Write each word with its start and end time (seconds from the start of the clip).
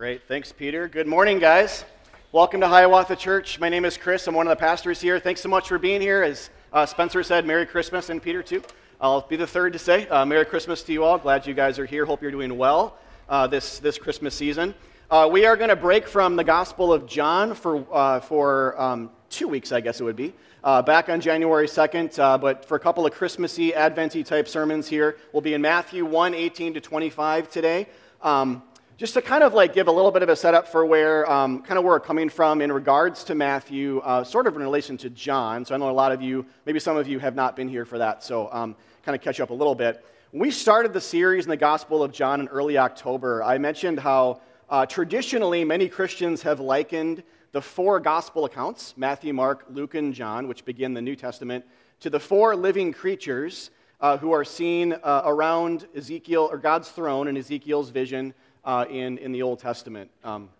Great. 0.00 0.22
Thanks, 0.26 0.50
Peter. 0.50 0.88
Good 0.88 1.06
morning, 1.06 1.38
guys. 1.38 1.84
Welcome 2.32 2.62
to 2.62 2.68
Hiawatha 2.68 3.16
Church. 3.16 3.60
My 3.60 3.68
name 3.68 3.84
is 3.84 3.98
Chris. 3.98 4.26
I'm 4.26 4.34
one 4.34 4.46
of 4.46 4.50
the 4.50 4.56
pastors 4.56 4.98
here. 4.98 5.20
Thanks 5.20 5.42
so 5.42 5.50
much 5.50 5.68
for 5.68 5.78
being 5.78 6.00
here. 6.00 6.22
As 6.22 6.48
uh, 6.72 6.86
Spencer 6.86 7.22
said, 7.22 7.44
Merry 7.44 7.66
Christmas, 7.66 8.08
and 8.08 8.22
Peter, 8.22 8.42
too. 8.42 8.62
I'll 8.98 9.20
be 9.20 9.36
the 9.36 9.46
third 9.46 9.74
to 9.74 9.78
say 9.78 10.08
uh, 10.08 10.24
Merry 10.24 10.46
Christmas 10.46 10.82
to 10.84 10.92
you 10.94 11.04
all. 11.04 11.18
Glad 11.18 11.46
you 11.46 11.52
guys 11.52 11.78
are 11.78 11.84
here. 11.84 12.06
Hope 12.06 12.22
you're 12.22 12.30
doing 12.30 12.56
well 12.56 12.96
uh, 13.28 13.46
this, 13.46 13.78
this 13.78 13.98
Christmas 13.98 14.34
season. 14.34 14.74
Uh, 15.10 15.28
we 15.30 15.44
are 15.44 15.54
going 15.54 15.68
to 15.68 15.76
break 15.76 16.08
from 16.08 16.34
the 16.34 16.44
Gospel 16.44 16.94
of 16.94 17.06
John 17.06 17.54
for, 17.54 17.86
uh, 17.92 18.20
for 18.20 18.80
um, 18.80 19.10
two 19.28 19.48
weeks, 19.48 19.70
I 19.70 19.82
guess 19.82 20.00
it 20.00 20.04
would 20.04 20.16
be. 20.16 20.32
Uh, 20.64 20.80
back 20.80 21.10
on 21.10 21.20
January 21.20 21.66
2nd, 21.66 22.18
uh, 22.18 22.38
but 22.38 22.64
for 22.64 22.76
a 22.76 22.80
couple 22.80 23.04
of 23.04 23.12
Christmassy, 23.12 23.74
Adventy 23.74 24.24
type 24.24 24.48
sermons 24.48 24.88
here, 24.88 25.18
we'll 25.34 25.42
be 25.42 25.52
in 25.52 25.60
Matthew 25.60 26.06
1 26.06 26.32
18 26.32 26.72
to 26.72 26.80
25 26.80 27.50
today. 27.50 27.86
Um, 28.22 28.62
just 29.00 29.14
to 29.14 29.22
kind 29.22 29.42
of 29.42 29.54
like 29.54 29.72
give 29.72 29.88
a 29.88 29.90
little 29.90 30.10
bit 30.10 30.22
of 30.22 30.28
a 30.28 30.36
setup 30.36 30.68
for 30.68 30.84
where 30.84 31.28
um, 31.32 31.62
kind 31.62 31.78
of 31.78 31.84
where 31.84 31.94
we're 31.94 32.00
coming 32.00 32.28
from 32.28 32.60
in 32.60 32.70
regards 32.70 33.24
to 33.24 33.34
Matthew, 33.34 34.00
uh, 34.00 34.22
sort 34.22 34.46
of 34.46 34.54
in 34.56 34.60
relation 34.60 34.98
to 34.98 35.08
John. 35.08 35.64
So 35.64 35.74
I 35.74 35.78
know 35.78 35.88
a 35.88 35.90
lot 35.90 36.12
of 36.12 36.20
you, 36.20 36.44
maybe 36.66 36.78
some 36.80 36.98
of 36.98 37.08
you 37.08 37.18
have 37.18 37.34
not 37.34 37.56
been 37.56 37.66
here 37.66 37.86
for 37.86 37.96
that, 37.96 38.22
so 38.22 38.52
um, 38.52 38.76
kind 39.02 39.16
of 39.16 39.22
catch 39.22 39.40
up 39.40 39.48
a 39.48 39.54
little 39.54 39.74
bit. 39.74 40.04
When 40.32 40.42
we 40.42 40.50
started 40.50 40.92
the 40.92 41.00
series 41.00 41.46
in 41.46 41.48
the 41.48 41.56
Gospel 41.56 42.02
of 42.02 42.12
John 42.12 42.40
in 42.40 42.48
early 42.48 42.76
October, 42.76 43.42
I 43.42 43.56
mentioned 43.56 43.98
how 43.98 44.42
uh, 44.68 44.84
traditionally, 44.84 45.64
many 45.64 45.88
Christians 45.88 46.42
have 46.42 46.60
likened 46.60 47.22
the 47.52 47.62
four 47.62 48.00
gospel 48.00 48.44
accounts 48.44 48.92
Matthew, 48.98 49.32
Mark, 49.32 49.64
Luke, 49.70 49.94
and 49.94 50.12
John, 50.12 50.46
which 50.46 50.66
begin 50.66 50.92
the 50.92 51.00
New 51.00 51.16
Testament, 51.16 51.64
to 52.00 52.10
the 52.10 52.20
four 52.20 52.54
living 52.54 52.92
creatures 52.92 53.70
uh, 54.02 54.18
who 54.18 54.32
are 54.32 54.44
seen 54.44 54.92
uh, 54.92 55.22
around 55.24 55.86
Ezekiel 55.96 56.50
or 56.52 56.58
God's 56.58 56.90
throne 56.90 57.28
in 57.28 57.38
Ezekiel's 57.38 57.88
vision 57.88 58.34
uh, 58.64 58.84
in, 58.90 59.18
in 59.18 59.32
the 59.32 59.42
Old 59.42 59.58
Testament. 59.58 60.10
Um, 60.24 60.50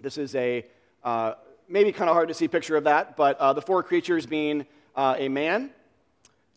this 0.00 0.18
is 0.18 0.34
a 0.34 0.66
uh, 1.04 1.34
maybe 1.68 1.92
kind 1.92 2.08
of 2.08 2.14
hard 2.14 2.28
to 2.28 2.34
see 2.34 2.48
picture 2.48 2.76
of 2.76 2.84
that, 2.84 3.16
but 3.16 3.38
uh, 3.38 3.52
the 3.52 3.62
four 3.62 3.82
creatures 3.82 4.26
being 4.26 4.66
a 4.96 5.28
man, 5.28 5.70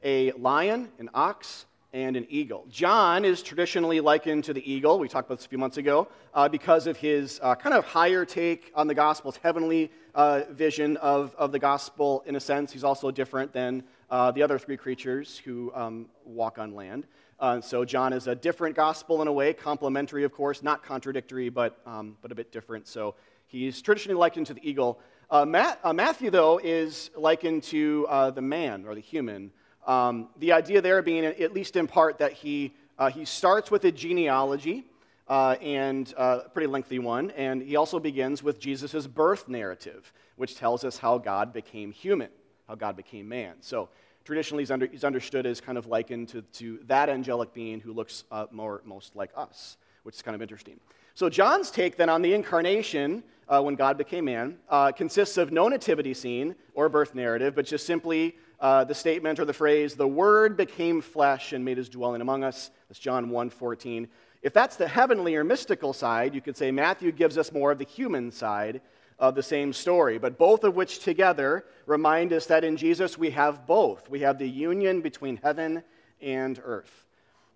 a 0.03 0.31
lion, 0.33 0.89
an 0.99 1.09
ox, 1.13 1.65
and 1.93 2.17
an 2.17 2.25
eagle. 2.29 2.65
John 2.71 3.23
is 3.23 3.43
traditionally 3.43 3.99
likened 3.99 4.45
to 4.45 4.53
the 4.53 4.71
eagle, 4.71 4.97
we 4.97 5.07
talked 5.07 5.27
about 5.27 5.37
this 5.37 5.45
a 5.45 5.49
few 5.49 5.59
months 5.59 5.77
ago, 5.77 6.07
uh, 6.33 6.49
because 6.49 6.87
of 6.87 6.97
his 6.97 7.39
uh, 7.43 7.53
kind 7.53 7.75
of 7.75 7.85
higher 7.85 8.25
take 8.25 8.71
on 8.75 8.87
the 8.87 8.95
gospel's 8.95 9.37
heavenly 9.37 9.91
uh, 10.15 10.41
vision 10.49 10.97
of, 10.97 11.35
of 11.37 11.51
the 11.51 11.59
gospel 11.59 12.23
in 12.25 12.35
a 12.35 12.39
sense. 12.39 12.71
He's 12.71 12.83
also 12.83 13.11
different 13.11 13.53
than 13.53 13.83
uh, 14.09 14.31
the 14.31 14.41
other 14.41 14.57
three 14.57 14.75
creatures 14.75 15.39
who 15.45 15.71
um, 15.75 16.07
walk 16.25 16.57
on 16.57 16.73
land. 16.73 17.05
Uh, 17.39 17.61
so 17.61 17.83
John 17.85 18.13
is 18.13 18.27
a 18.27 18.35
different 18.35 18.75
gospel 18.75 19.21
in 19.21 19.27
a 19.27 19.31
way, 19.31 19.53
complementary, 19.53 20.23
of 20.23 20.31
course, 20.31 20.63
not 20.63 20.83
contradictory, 20.83 21.49
but, 21.49 21.79
um, 21.85 22.17
but 22.21 22.31
a 22.31 22.35
bit 22.35 22.51
different. 22.51 22.87
So 22.87 23.15
he's 23.47 23.81
traditionally 23.81 24.17
likened 24.17 24.47
to 24.47 24.53
the 24.53 24.69
eagle. 24.69 24.99
Uh, 25.29 25.45
Matt, 25.45 25.79
Matthew, 25.95 26.29
though, 26.29 26.59
is 26.63 27.09
likened 27.15 27.63
to 27.63 28.07
the 28.35 28.41
man 28.41 28.85
or 28.85 28.95
the 28.95 29.01
human. 29.01 29.51
Um, 29.85 30.29
the 30.37 30.53
idea 30.53 30.81
there 30.81 31.01
being, 31.01 31.25
at 31.25 31.53
least 31.53 31.75
in 31.75 31.87
part, 31.87 32.19
that 32.19 32.33
he, 32.33 32.73
uh, 32.97 33.09
he 33.09 33.25
starts 33.25 33.69
with 33.69 33.83
a 33.85 33.91
genealogy, 33.91 34.85
uh, 35.27 35.55
and 35.61 36.13
uh, 36.17 36.41
a 36.45 36.49
pretty 36.49 36.67
lengthy 36.67 36.99
one, 36.99 37.31
and 37.31 37.61
he 37.61 37.75
also 37.75 37.99
begins 37.99 38.43
with 38.43 38.59
Jesus' 38.59 39.07
birth 39.07 39.47
narrative, 39.47 40.11
which 40.35 40.55
tells 40.55 40.83
us 40.83 40.97
how 40.97 41.17
God 41.17 41.53
became 41.53 41.91
human, 41.91 42.29
how 42.67 42.75
God 42.75 42.95
became 42.95 43.27
man. 43.27 43.55
So 43.61 43.89
traditionally, 44.23 44.63
he's, 44.63 44.71
under, 44.71 44.85
he's 44.85 45.03
understood 45.03 45.45
as 45.45 45.61
kind 45.61 45.77
of 45.77 45.87
likened 45.87 46.29
to, 46.29 46.41
to 46.53 46.79
that 46.87 47.09
angelic 47.09 47.53
being 47.53 47.79
who 47.79 47.93
looks 47.93 48.23
uh, 48.31 48.45
more, 48.51 48.81
most 48.85 49.15
like 49.15 49.31
us, 49.35 49.77
which 50.03 50.15
is 50.15 50.21
kind 50.21 50.35
of 50.35 50.41
interesting. 50.41 50.79
So 51.15 51.29
John's 51.29 51.69
take 51.69 51.95
then 51.95 52.09
on 52.09 52.21
the 52.21 52.33
incarnation, 52.33 53.23
uh, 53.47 53.61
when 53.61 53.75
God 53.75 53.97
became 53.97 54.25
man, 54.25 54.57
uh, 54.69 54.91
consists 54.91 55.37
of 55.37 55.51
no 55.51 55.67
nativity 55.67 56.13
scene 56.13 56.55
or 56.73 56.89
birth 56.89 57.13
narrative, 57.13 57.53
but 57.55 57.65
just 57.65 57.85
simply 57.85 58.35
uh, 58.59 58.83
the 58.83 58.95
statement 58.95 59.39
or 59.39 59.45
the 59.45 59.53
phrase, 59.53 59.95
the 59.95 60.07
Word 60.07 60.55
became 60.57 61.01
flesh 61.01 61.53
and 61.53 61.63
made 61.63 61.77
his 61.77 61.89
dwelling 61.89 62.21
among 62.21 62.43
us. 62.43 62.71
That's 62.87 62.99
John 62.99 63.29
1 63.29 63.49
14. 63.49 64.07
If 64.41 64.53
that's 64.53 64.75
the 64.75 64.87
heavenly 64.87 65.35
or 65.35 65.43
mystical 65.43 65.93
side, 65.93 66.33
you 66.33 66.41
could 66.41 66.57
say 66.57 66.71
Matthew 66.71 67.11
gives 67.11 67.37
us 67.37 67.51
more 67.51 67.71
of 67.71 67.77
the 67.77 67.85
human 67.85 68.31
side 68.31 68.81
of 69.23 69.35
the 69.35 69.41
same 69.41 69.71
story, 69.71 70.17
but 70.17 70.37
both 70.37 70.65
of 70.65 70.75
which 70.75 70.99
together 70.99 71.63
remind 71.85 72.33
us 72.33 72.47
that 72.47 72.65
in 72.65 72.75
Jesus 72.75 73.17
we 73.17 73.29
have 73.29 73.65
both. 73.65 74.09
We 74.09 74.19
have 74.19 74.37
the 74.37 74.49
union 74.49 74.99
between 74.99 75.37
heaven 75.37 75.81
and 76.21 76.61
earth. 76.61 77.05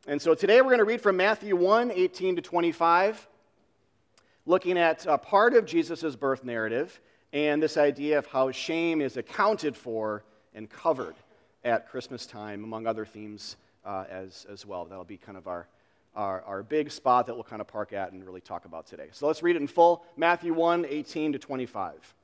And 0.07 0.21
so 0.21 0.33
today 0.33 0.61
we're 0.61 0.69
going 0.69 0.77
to 0.77 0.85
read 0.85 1.01
from 1.01 1.17
Matthew 1.17 1.57
1 1.57 1.91
18 1.91 2.37
to 2.37 2.41
25, 2.41 3.27
looking 4.45 4.77
at 4.77 5.05
a 5.07 5.17
part 5.17 5.55
of 5.55 5.65
Jesus' 5.65 6.15
birth 6.15 6.45
narrative 6.45 7.01
and 7.33 7.61
this 7.61 7.75
idea 7.75 8.17
of 8.17 8.27
how 8.27 8.49
shame 8.51 9.01
is 9.01 9.17
accounted 9.17 9.75
for 9.75 10.23
and 10.53 10.69
covered 10.69 11.15
at 11.65 11.89
Christmas 11.89 12.25
time, 12.25 12.63
among 12.63 12.87
other 12.87 13.03
themes 13.03 13.57
uh, 13.83 14.05
as, 14.09 14.45
as 14.49 14.65
well. 14.65 14.85
That'll 14.85 15.03
be 15.03 15.17
kind 15.17 15.37
of 15.37 15.49
our, 15.49 15.67
our, 16.17 16.41
our 16.41 16.63
big 16.63 16.91
spot 16.91 17.27
that 17.27 17.35
we'll 17.35 17.43
kind 17.43 17.61
of 17.61 17.67
park 17.67 17.93
at 17.93 18.11
and 18.11 18.25
really 18.25 18.41
talk 18.41 18.65
about 18.65 18.87
today. 18.87 19.07
So 19.11 19.27
let's 19.27 19.43
read 19.43 19.55
it 19.55 19.61
in 19.61 19.67
full 19.67 20.03
Matthew 20.17 20.53
1 20.53 20.85
18 20.89 21.33
to 21.33 21.39
25. 21.39 22.15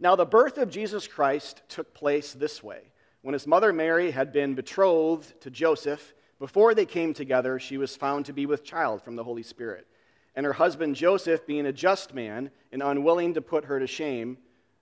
Now, 0.00 0.16
the 0.16 0.26
birth 0.26 0.58
of 0.58 0.70
Jesus 0.70 1.06
Christ 1.06 1.62
took 1.68 1.94
place 1.94 2.32
this 2.32 2.62
way. 2.62 2.80
When 3.22 3.32
his 3.32 3.46
mother 3.46 3.72
Mary 3.72 4.10
had 4.10 4.32
been 4.32 4.54
betrothed 4.54 5.40
to 5.40 5.50
Joseph, 5.50 6.12
before 6.40 6.74
they 6.74 6.84
came 6.84 7.14
together, 7.14 7.58
she 7.58 7.78
was 7.78 7.96
found 7.96 8.26
to 8.26 8.32
be 8.32 8.44
with 8.44 8.64
child 8.64 9.02
from 9.02 9.14
the 9.16 9.24
Holy 9.24 9.44
Spirit. 9.44 9.86
And 10.34 10.44
her 10.44 10.52
husband 10.52 10.96
Joseph, 10.96 11.46
being 11.46 11.64
a 11.64 11.72
just 11.72 12.12
man 12.12 12.50
and 12.72 12.82
unwilling 12.82 13.34
to 13.34 13.40
put 13.40 13.66
her 13.66 13.78
to 13.78 13.86
shame, 13.86 14.36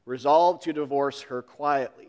resolved 0.07 0.63
to 0.63 0.73
divorce 0.73 1.21
her 1.23 1.43
quietly. 1.43 2.09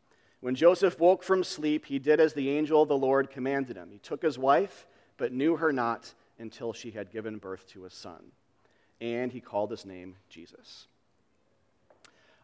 When 0.41 0.55
Joseph 0.55 0.99
woke 0.99 1.23
from 1.23 1.43
sleep, 1.43 1.85
he 1.85 1.99
did 1.99 2.19
as 2.19 2.33
the 2.33 2.49
angel 2.49 2.81
of 2.81 2.89
the 2.89 2.97
Lord 2.97 3.29
commanded 3.29 3.77
him. 3.77 3.89
He 3.91 3.99
took 3.99 4.23
his 4.23 4.39
wife, 4.39 4.87
but 5.17 5.31
knew 5.31 5.55
her 5.55 5.71
not 5.71 6.13
until 6.39 6.73
she 6.73 6.91
had 6.91 7.11
given 7.11 7.37
birth 7.37 7.67
to 7.69 7.85
a 7.85 7.89
son. 7.91 8.31
And 8.99 9.31
he 9.31 9.39
called 9.39 9.69
his 9.69 9.85
name 9.85 10.15
Jesus. 10.29 10.87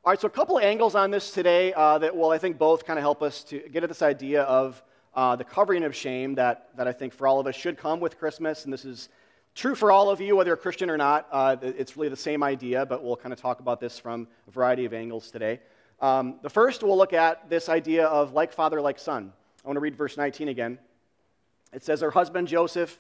All 0.06 0.12
right, 0.12 0.22
so 0.22 0.28
a 0.28 0.32
couple 0.32 0.58
of 0.58 0.64
angles 0.64 0.94
on 0.94 1.12
this 1.12 1.32
today 1.32 1.74
uh, 1.74 1.98
that 1.98 2.16
will, 2.16 2.30
I 2.30 2.38
think, 2.38 2.60
both 2.60 2.86
kind 2.86 3.00
of 3.00 3.04
help 3.04 3.24
us 3.24 3.44
to 3.46 3.60
get 3.60 3.84
at 3.84 3.90
this 3.90 4.04
idea 4.04 4.44
of 4.44 4.82
uh, 5.16 5.36
the 5.36 5.44
covering 5.44 5.84
of 5.84 5.96
shame 5.96 6.36
that, 6.36 6.70
that 6.78 6.88
I 6.88 6.94
think 6.94 7.14
for 7.14 7.28
all 7.28 7.40
of 7.40 7.48
us 7.48 7.56
should 7.56 7.78
come 7.78 8.00
with 8.00 8.20
Christmas. 8.20 8.64
And 8.64 8.72
this 8.72 8.86
is 8.86 9.10
true 9.56 9.74
for 9.74 9.92
all 9.92 10.12
of 10.12 10.22
you, 10.22 10.36
whether 10.36 10.50
you're 10.50 10.58
Christian 10.58 10.92
or 10.92 10.98
not. 10.98 11.28
Uh, 11.32 11.58
it's 11.62 11.98
really 11.98 12.10
the 12.10 12.16
same 12.16 12.44
idea, 12.44 12.86
but 12.86 13.04
we'll 13.04 13.18
kind 13.18 13.34
of 13.34 13.42
talk 13.42 13.60
about 13.60 13.80
this 13.80 13.98
from 13.98 14.28
a 14.48 14.52
variety 14.52 14.86
of 14.86 14.94
angles 14.94 15.32
today. 15.32 15.60
Um, 16.00 16.36
the 16.44 16.50
first, 16.50 16.84
we'll 16.84 16.98
look 16.98 17.14
at 17.14 17.50
this 17.50 17.70
idea 17.70 18.06
of 18.06 18.34
like 18.34 18.54
father, 18.54 18.82
like 18.82 19.00
son. 19.00 19.34
I 19.64 19.68
want 19.68 19.78
to 19.78 19.82
read 19.82 19.96
verse 19.96 20.18
19 20.18 20.48
again. 20.48 20.80
It 21.74 21.84
says, 21.84 22.02
Her 22.02 22.12
husband 22.12 22.48
Joseph 22.48 23.00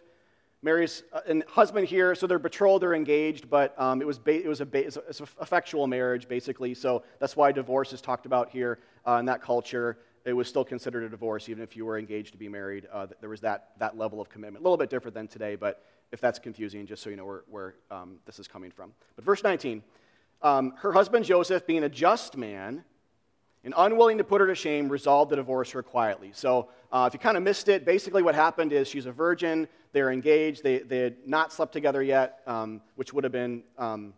marries 0.64 1.04
uh, 1.14 1.20
an 1.28 1.44
husband 1.48 1.88
here, 1.88 2.16
so 2.16 2.26
they're 2.26 2.40
betrothed, 2.40 2.82
they're 2.82 2.96
engaged, 2.96 3.50
but 3.50 3.80
um, 3.80 4.02
it 4.02 4.08
was, 4.08 4.18
ba- 4.18 4.44
it 4.44 4.48
was 4.48 4.62
a, 4.62 4.66
ba- 4.66 4.88
a 4.88 5.24
effectual 5.42 5.86
marriage, 5.86 6.28
basically. 6.28 6.74
So 6.74 7.04
that's 7.20 7.36
why 7.36 7.52
divorce 7.52 7.94
is 7.94 8.02
talked 8.02 8.26
about 8.26 8.50
here 8.50 8.80
uh, 9.08 9.18
in 9.20 9.26
that 9.26 9.42
culture. 9.42 10.00
It 10.26 10.34
was 10.34 10.48
still 10.48 10.66
considered 10.66 11.04
a 11.04 11.10
divorce, 11.10 11.48
even 11.48 11.64
if 11.64 11.78
you 11.78 11.86
were 11.86 11.98
engaged 11.98 12.32
to 12.34 12.38
be 12.38 12.50
married. 12.50 12.88
Uh, 12.92 13.08
there 13.22 13.30
was 13.30 13.40
that, 13.42 13.70
that 13.78 13.98
level 13.98 14.20
of 14.20 14.30
commitment. 14.30 14.62
A 14.62 14.64
little 14.64 14.78
bit 14.78 14.90
different 14.90 15.14
than 15.14 15.28
today, 15.28 15.56
but 15.56 15.86
if 16.12 16.20
that's 16.20 16.40
confusing, 16.40 16.86
just 16.86 17.04
so 17.04 17.10
you 17.10 17.16
know 17.16 17.26
where, 17.26 17.44
where 17.50 17.76
um, 17.92 18.18
this 18.26 18.40
is 18.40 18.48
coming 18.48 18.72
from. 18.72 18.92
But 19.16 19.24
verse 19.24 19.44
19 19.44 19.84
um, 20.42 20.74
her 20.78 20.92
husband 20.92 21.26
Joseph, 21.26 21.66
being 21.66 21.84
a 21.84 21.90
just 21.90 22.38
man 22.38 22.84
and 23.64 23.74
unwilling 23.76 24.18
to 24.20 24.24
put 24.24 24.40
her 24.40 24.48
to 24.48 24.56
shame, 24.56 24.88
resolved 24.88 25.32
to 25.32 25.36
divorce 25.36 25.72
her 25.72 25.84
quietly. 25.84 26.32
So, 26.34 26.70
uh, 26.92 27.06
if 27.08 27.14
you 27.14 27.20
kind 27.20 27.36
of 27.36 27.44
missed 27.44 27.68
it, 27.68 27.86
basically 27.86 28.24
what 28.24 28.36
happened 28.36 28.72
is 28.72 28.88
she's 28.88 29.06
a 29.06 29.12
virgin, 29.12 29.68
they're 29.92 30.12
engaged, 30.12 30.64
they, 30.64 30.80
they 30.80 31.00
had 31.00 31.28
not 31.28 31.52
slept 31.52 31.74
together 31.74 32.02
yet, 32.02 32.42
um, 32.48 32.82
which 32.96 33.14
would 33.14 33.24
have 33.24 33.34
been. 33.34 33.64
Um, 33.78 34.14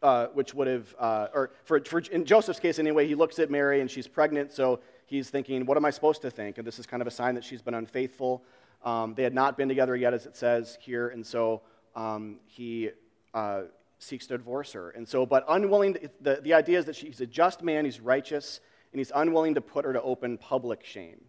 uh, 0.00 0.28
which 0.28 0.54
would 0.54 0.68
have, 0.68 0.94
uh, 1.00 1.26
or 1.34 1.50
for, 1.64 1.80
for, 1.80 1.98
in 1.98 2.24
Joseph's 2.24 2.60
case 2.60 2.78
anyway, 2.78 3.04
he 3.08 3.16
looks 3.16 3.40
at 3.40 3.50
Mary 3.50 3.80
and 3.80 3.90
she's 3.90 4.06
pregnant, 4.06 4.52
so 4.52 4.78
he's 5.06 5.28
thinking, 5.28 5.66
what 5.66 5.76
am 5.76 5.84
I 5.84 5.90
supposed 5.90 6.22
to 6.22 6.30
think? 6.30 6.58
And 6.58 6.64
this 6.64 6.78
is 6.78 6.86
kind 6.86 7.00
of 7.00 7.08
a 7.08 7.10
sign 7.10 7.34
that 7.34 7.42
she's 7.42 7.62
been 7.62 7.74
unfaithful. 7.74 8.44
Um, 8.84 9.14
they 9.14 9.24
had 9.24 9.34
not 9.34 9.56
been 9.56 9.68
together 9.68 9.96
yet, 9.96 10.14
as 10.14 10.24
it 10.24 10.36
says 10.36 10.78
here, 10.80 11.08
and 11.08 11.26
so 11.26 11.62
um, 11.96 12.36
he, 12.46 12.90
uh, 13.34 13.62
seeks 13.98 14.26
to 14.28 14.38
divorce 14.38 14.72
her. 14.72 14.90
And 14.90 15.06
so, 15.06 15.26
but 15.26 15.44
unwilling, 15.48 15.94
to, 15.94 16.10
the, 16.20 16.40
the 16.42 16.54
idea 16.54 16.78
is 16.78 16.84
that 16.86 16.96
he's 16.96 17.20
a 17.20 17.26
just 17.26 17.62
man, 17.62 17.84
he's 17.84 18.00
righteous, 18.00 18.60
and 18.92 19.00
he's 19.00 19.12
unwilling 19.14 19.54
to 19.54 19.60
put 19.60 19.84
her 19.84 19.92
to 19.92 20.02
open 20.02 20.38
public 20.38 20.84
shame. 20.84 21.20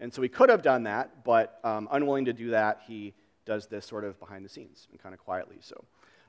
And 0.00 0.12
so 0.12 0.22
he 0.22 0.28
could 0.28 0.48
have 0.48 0.62
done 0.62 0.84
that, 0.84 1.24
but 1.24 1.60
um, 1.64 1.88
unwilling 1.92 2.24
to 2.26 2.32
do 2.32 2.50
that, 2.50 2.80
he 2.86 3.14
does 3.44 3.66
this 3.66 3.86
sort 3.86 4.04
of 4.04 4.18
behind 4.18 4.44
the 4.44 4.48
scenes 4.48 4.88
and 4.90 5.00
kind 5.00 5.14
of 5.14 5.20
quietly. 5.20 5.56
So, 5.60 5.84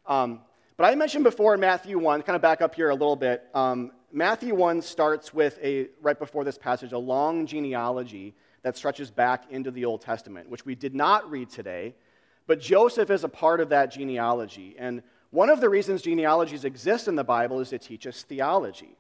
um, 0.06 0.42
but 0.78 0.86
I 0.86 0.96
mentioned 0.96 1.24
before 1.24 1.54
in 1.54 1.62
Matthew 1.62 1.98
1, 1.98 2.22
kind 2.24 2.36
of 2.36 2.42
back 2.42 2.62
up 2.62 2.76
here 2.76 2.90
a 2.90 2.96
little 2.96 3.16
bit. 3.16 3.44
Um, 3.54 3.92
Matthew 4.12 4.54
1 4.54 4.82
starts 4.82 5.34
with 5.34 5.58
a, 5.64 5.88
right 6.02 6.20
before 6.20 6.44
this 6.44 6.58
passage, 6.58 6.92
a 6.92 6.98
long 6.98 7.46
genealogy 7.46 8.36
that 8.62 8.76
stretches 8.76 9.10
back 9.10 9.52
into 9.52 9.72
the 9.72 9.86
Old 9.86 10.02
Testament, 10.02 10.50
which 10.50 10.66
we 10.66 10.76
did 10.76 10.94
not 10.94 11.30
read 11.30 11.50
today. 11.50 11.96
But 12.48 12.60
Joseph 12.60 13.10
is 13.10 13.24
a 13.24 13.30
part 13.30 13.62
of 13.62 13.70
that 13.70 13.92
genealogy. 13.92 14.76
And 14.78 15.02
one 15.32 15.50
of 15.50 15.62
the 15.62 15.70
reasons 15.70 16.02
genealogies 16.02 16.66
exist 16.66 17.08
in 17.08 17.16
the 17.16 17.24
Bible 17.24 17.60
is 17.60 17.70
to 17.70 17.80
teach 17.80 18.08
us 18.08 18.24
theology 18.24 18.96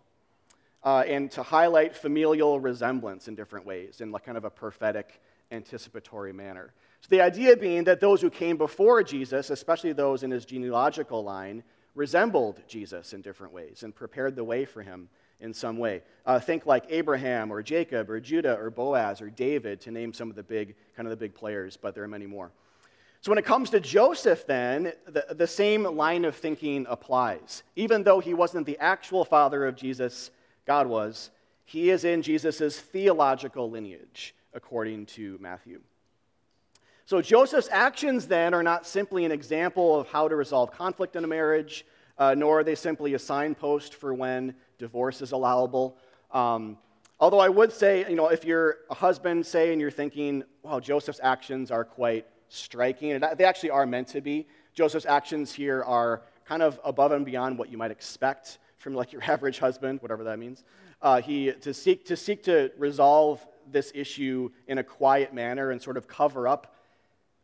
uh, 0.83 1.03
and 1.07 1.31
to 1.31 1.43
highlight 1.43 1.95
familial 1.95 2.59
resemblance 2.59 3.27
in 3.27 3.35
different 3.35 3.65
ways, 3.65 4.01
in 4.01 4.11
like 4.11 4.25
kind 4.25 4.37
of 4.37 4.45
a 4.45 4.49
prophetic, 4.49 5.21
anticipatory 5.51 6.33
manner. 6.33 6.73
So 7.01 7.07
the 7.09 7.21
idea 7.21 7.55
being 7.55 7.83
that 7.85 7.99
those 7.99 8.21
who 8.21 8.29
came 8.29 8.57
before 8.57 9.03
Jesus, 9.03 9.49
especially 9.49 9.93
those 9.93 10.23
in 10.23 10.31
his 10.31 10.45
genealogical 10.45 11.23
line, 11.23 11.63
resembled 11.95 12.61
Jesus 12.67 13.13
in 13.13 13.21
different 13.21 13.53
ways 13.53 13.83
and 13.83 13.95
prepared 13.95 14.35
the 14.35 14.43
way 14.43 14.65
for 14.65 14.81
him 14.81 15.09
in 15.39 15.53
some 15.53 15.77
way. 15.77 16.01
Uh, 16.25 16.39
think 16.39 16.65
like 16.65 16.85
Abraham 16.89 17.51
or 17.51 17.61
Jacob 17.61 18.09
or 18.09 18.19
Judah 18.19 18.57
or 18.57 18.69
Boaz 18.69 19.21
or 19.21 19.29
David 19.29 19.81
to 19.81 19.91
name 19.91 20.13
some 20.13 20.29
of 20.29 20.35
the 20.35 20.43
big, 20.43 20.75
kind 20.95 21.07
of 21.07 21.11
the 21.11 21.17
big 21.17 21.33
players, 21.33 21.77
but 21.77 21.95
there 21.95 22.03
are 22.03 22.07
many 22.07 22.25
more. 22.25 22.51
So 23.25 23.31
when 23.31 23.39
it 23.39 23.45
comes 23.45 23.71
to 23.71 23.79
Joseph, 23.79 24.45
then, 24.45 24.93
the, 25.07 25.25
the 25.31 25.47
same 25.47 25.81
line 25.81 26.25
of 26.25 26.35
thinking 26.35 26.85
applies. 26.87 27.63
Even 27.75 28.03
though 28.03 28.19
he 28.19 28.35
wasn't 28.35 28.67
the 28.67 28.77
actual 28.77 29.25
father 29.25 29.65
of 29.65 29.75
Jesus, 29.75 30.29
God 30.67 30.85
was, 30.85 31.31
he 31.63 31.89
is 31.89 32.05
in 32.05 32.21
Jesus' 32.21 32.79
theological 32.79 33.67
lineage, 33.67 34.35
according 34.53 35.07
to 35.07 35.39
Matthew. 35.41 35.81
So 37.07 37.19
Joseph's 37.19 37.67
actions 37.71 38.27
then 38.27 38.53
are 38.53 38.61
not 38.61 38.85
simply 38.85 39.25
an 39.25 39.31
example 39.31 39.99
of 39.99 40.07
how 40.07 40.27
to 40.27 40.35
resolve 40.35 40.71
conflict 40.71 41.15
in 41.15 41.23
a 41.23 41.27
marriage, 41.27 41.83
uh, 42.19 42.35
nor 42.35 42.59
are 42.59 42.63
they 42.63 42.75
simply 42.75 43.15
a 43.15 43.19
signpost 43.19 43.95
for 43.95 44.13
when 44.13 44.53
divorce 44.77 45.23
is 45.23 45.31
allowable. 45.31 45.97
Um, 46.29 46.77
although 47.19 47.39
I 47.39 47.49
would 47.49 47.73
say, 47.73 48.05
you 48.07 48.15
know, 48.15 48.27
if 48.27 48.45
you're 48.45 48.77
a 48.91 48.93
husband, 48.93 49.47
say, 49.47 49.71
and 49.71 49.81
you're 49.81 49.89
thinking, 49.89 50.43
wow, 50.61 50.79
Joseph's 50.79 51.21
actions 51.23 51.71
are 51.71 51.83
quite 51.83 52.27
striking, 52.49 53.11
and 53.11 53.25
they 53.37 53.43
actually 53.43 53.69
are 53.69 53.85
meant 53.85 54.07
to 54.09 54.21
be. 54.21 54.47
Joseph's 54.73 55.05
actions 55.05 55.53
here 55.53 55.83
are 55.83 56.21
kind 56.45 56.61
of 56.61 56.79
above 56.83 57.11
and 57.11 57.25
beyond 57.25 57.57
what 57.57 57.69
you 57.69 57.77
might 57.77 57.91
expect 57.91 58.59
from 58.77 58.93
like 58.93 59.11
your 59.11 59.23
average 59.27 59.59
husband, 59.59 60.01
whatever 60.01 60.23
that 60.23 60.39
means. 60.39 60.63
Uh, 61.01 61.21
he 61.21 61.51
to 61.51 61.73
seek 61.73 62.05
to 62.05 62.15
seek 62.15 62.43
to 62.43 62.71
resolve 62.77 63.45
this 63.71 63.91
issue 63.95 64.49
in 64.67 64.77
a 64.77 64.83
quiet 64.83 65.33
manner 65.33 65.71
and 65.71 65.81
sort 65.81 65.97
of 65.97 66.07
cover 66.07 66.47
up 66.47 66.75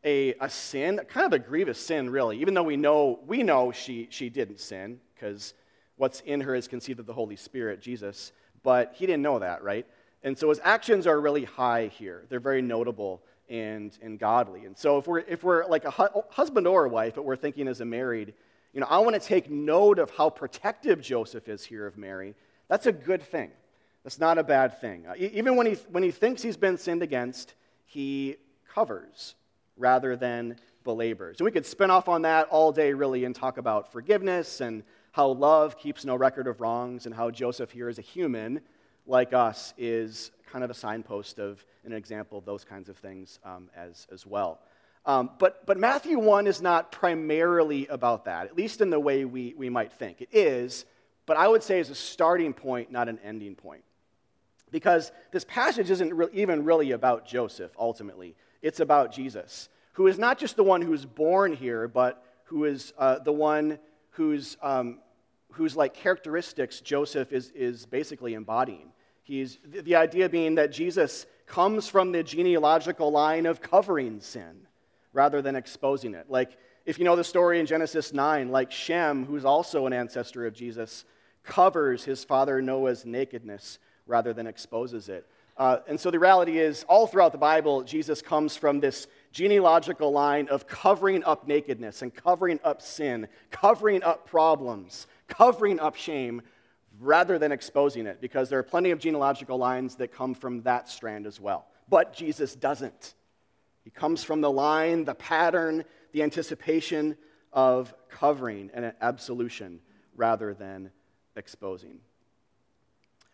a, 0.03 0.33
a 0.39 0.49
sin, 0.49 0.99
kind 1.07 1.25
of 1.25 1.33
a 1.33 1.39
grievous 1.39 1.79
sin, 1.79 2.09
really, 2.09 2.39
even 2.39 2.53
though 2.53 2.63
we 2.63 2.77
know, 2.77 3.19
we 3.27 3.43
know 3.43 3.71
she, 3.71 4.07
she 4.09 4.29
didn't 4.29 4.59
sin, 4.59 4.99
because 5.13 5.53
what's 5.97 6.21
in 6.21 6.41
her 6.41 6.55
is 6.55 6.67
conceived 6.67 6.99
of 6.99 7.05
the 7.05 7.13
Holy 7.13 7.35
Spirit, 7.35 7.81
Jesus, 7.81 8.31
but 8.63 8.93
he 8.95 9.05
didn't 9.05 9.21
know 9.21 9.39
that, 9.39 9.63
right? 9.63 9.85
And 10.23 10.37
so 10.37 10.49
his 10.49 10.59
actions 10.63 11.07
are 11.07 11.19
really 11.19 11.43
high 11.43 11.87
here. 11.87 12.25
They're 12.29 12.39
very 12.39 12.61
notable 12.61 13.23
and, 13.51 13.95
and 14.01 14.17
godly. 14.17 14.65
And 14.65 14.77
so 14.77 14.97
if 14.97 15.05
we're, 15.05 15.19
if 15.19 15.43
we're 15.43 15.67
like 15.67 15.83
a 15.83 15.91
hu- 15.91 16.23
husband 16.29 16.65
or 16.65 16.85
a 16.85 16.89
wife, 16.89 17.15
but 17.15 17.25
we're 17.25 17.35
thinking 17.35 17.67
as 17.67 17.81
a 17.81 17.85
married, 17.85 18.33
you 18.73 18.79
know, 18.79 18.87
I 18.89 18.99
want 18.99 19.13
to 19.13 19.19
take 19.19 19.51
note 19.51 19.99
of 19.99 20.09
how 20.11 20.29
protective 20.29 21.01
Joseph 21.01 21.49
is 21.49 21.63
here 21.65 21.85
of 21.85 21.97
Mary. 21.97 22.33
That's 22.69 22.85
a 22.85 22.93
good 22.93 23.21
thing. 23.21 23.51
That's 24.03 24.19
not 24.19 24.37
a 24.37 24.43
bad 24.43 24.79
thing. 24.79 25.05
Uh, 25.05 25.13
even 25.17 25.57
when 25.57 25.67
he, 25.67 25.73
when 25.91 26.01
he 26.01 26.11
thinks 26.11 26.41
he's 26.41 26.55
been 26.55 26.77
sinned 26.77 27.03
against, 27.03 27.53
he 27.85 28.37
covers 28.73 29.35
rather 29.75 30.15
than 30.15 30.55
belabors. 30.85 31.39
And 31.39 31.45
we 31.45 31.51
could 31.51 31.65
spin 31.65 31.91
off 31.91 32.07
on 32.07 32.21
that 32.21 32.47
all 32.47 32.71
day, 32.71 32.93
really, 32.93 33.25
and 33.25 33.35
talk 33.35 33.57
about 33.57 33.91
forgiveness 33.91 34.61
and 34.61 34.83
how 35.11 35.27
love 35.27 35.77
keeps 35.77 36.05
no 36.05 36.15
record 36.15 36.47
of 36.47 36.61
wrongs, 36.61 37.05
and 37.05 37.13
how 37.13 37.29
Joseph 37.29 37.69
here 37.71 37.89
is 37.89 37.99
a 37.99 38.01
human 38.01 38.61
like 39.05 39.33
us, 39.33 39.73
is 39.77 40.31
kind 40.51 40.63
of 40.63 40.69
a 40.69 40.73
signpost 40.73 41.39
of 41.39 41.63
an 41.85 41.93
example 41.93 42.37
of 42.37 42.45
those 42.45 42.63
kinds 42.63 42.89
of 42.89 42.97
things 42.97 43.39
um, 43.43 43.69
as, 43.75 44.07
as 44.11 44.25
well. 44.25 44.59
Um, 45.05 45.31
but, 45.39 45.65
but 45.65 45.77
Matthew 45.77 46.19
1 46.19 46.45
is 46.45 46.61
not 46.61 46.91
primarily 46.91 47.87
about 47.87 48.25
that, 48.25 48.45
at 48.45 48.55
least 48.55 48.81
in 48.81 48.89
the 48.89 48.99
way 48.99 49.25
we, 49.25 49.55
we 49.57 49.69
might 49.69 49.91
think. 49.91 50.21
It 50.21 50.29
is, 50.31 50.85
but 51.25 51.37
I 51.37 51.47
would 51.47 51.63
say 51.63 51.79
is 51.79 51.89
a 51.89 51.95
starting 51.95 52.53
point, 52.53 52.91
not 52.91 53.09
an 53.09 53.19
ending 53.23 53.55
point. 53.55 53.83
Because 54.69 55.11
this 55.31 55.43
passage 55.45 55.89
isn't 55.89 56.13
re- 56.13 56.27
even 56.33 56.63
really 56.63 56.91
about 56.91 57.25
Joseph, 57.25 57.71
ultimately. 57.77 58.35
It's 58.61 58.79
about 58.79 59.11
Jesus, 59.11 59.69
who 59.93 60.07
is 60.07 60.19
not 60.19 60.37
just 60.37 60.55
the 60.55 60.63
one 60.63 60.81
who's 60.81 61.05
born 61.05 61.53
here, 61.53 61.87
but 61.87 62.23
who 62.45 62.65
is 62.65 62.93
uh, 62.97 63.19
the 63.19 63.33
one 63.33 63.79
whose, 64.11 64.55
um, 64.61 64.99
whose 65.51 65.75
like 65.75 65.93
characteristics 65.93 66.81
Joseph 66.81 67.31
is, 67.31 67.51
is 67.51 67.85
basically 67.85 68.33
embodying. 68.33 68.91
He's, 69.23 69.59
the 69.65 69.95
idea 69.95 70.27
being 70.29 70.55
that 70.55 70.71
Jesus 70.71 71.25
comes 71.45 71.87
from 71.87 72.11
the 72.11 72.23
genealogical 72.23 73.11
line 73.11 73.45
of 73.45 73.61
covering 73.61 74.19
sin 74.19 74.67
rather 75.13 75.41
than 75.41 75.55
exposing 75.55 76.13
it. 76.13 76.25
Like, 76.29 76.57
if 76.85 76.97
you 76.97 77.05
know 77.05 77.15
the 77.15 77.23
story 77.23 77.59
in 77.59 77.65
Genesis 77.65 78.13
9, 78.13 78.49
like 78.49 78.71
Shem, 78.71 79.25
who's 79.25 79.45
also 79.45 79.85
an 79.85 79.93
ancestor 79.93 80.45
of 80.45 80.53
Jesus, 80.53 81.05
covers 81.43 82.03
his 82.03 82.23
father 82.23 82.61
Noah's 82.61 83.05
nakedness 83.05 83.77
rather 84.07 84.33
than 84.33 84.47
exposes 84.47 85.09
it. 85.09 85.27
Uh, 85.57 85.79
and 85.87 85.99
so 85.99 86.09
the 86.09 86.17
reality 86.17 86.57
is, 86.57 86.83
all 86.87 87.05
throughout 87.05 87.31
the 87.31 87.37
Bible, 87.37 87.83
Jesus 87.83 88.21
comes 88.21 88.55
from 88.55 88.79
this 88.79 89.07
genealogical 89.31 90.11
line 90.11 90.47
of 90.47 90.65
covering 90.65 91.23
up 91.23 91.47
nakedness 91.47 92.01
and 92.01 92.13
covering 92.13 92.59
up 92.63 92.81
sin, 92.81 93.27
covering 93.51 94.01
up 94.01 94.25
problems, 94.25 95.07
covering 95.31 95.79
up 95.79 95.95
shame, 95.95 96.41
rather 96.99 97.39
than 97.39 97.51
exposing 97.51 98.05
it, 98.05 98.21
because 98.21 98.49
there 98.49 98.59
are 98.59 98.63
plenty 98.63 98.91
of 98.91 98.99
genealogical 98.99 99.57
lines 99.57 99.95
that 99.95 100.11
come 100.11 100.33
from 100.33 100.61
that 100.63 100.89
strand 100.89 101.25
as 101.25 101.39
well. 101.39 101.65
But 101.89 102.13
Jesus 102.13 102.53
doesn't. 102.53 103.15
He 103.83 103.89
comes 103.89 104.23
from 104.23 104.41
the 104.41 104.51
line, 104.51 105.05
the 105.05 105.15
pattern, 105.15 105.85
the 106.11 106.21
anticipation 106.21 107.17
of 107.53 107.93
covering 108.09 108.69
and 108.73 108.93
absolution 109.01 109.79
rather 110.15 110.53
than 110.53 110.91
exposing. 111.35 111.99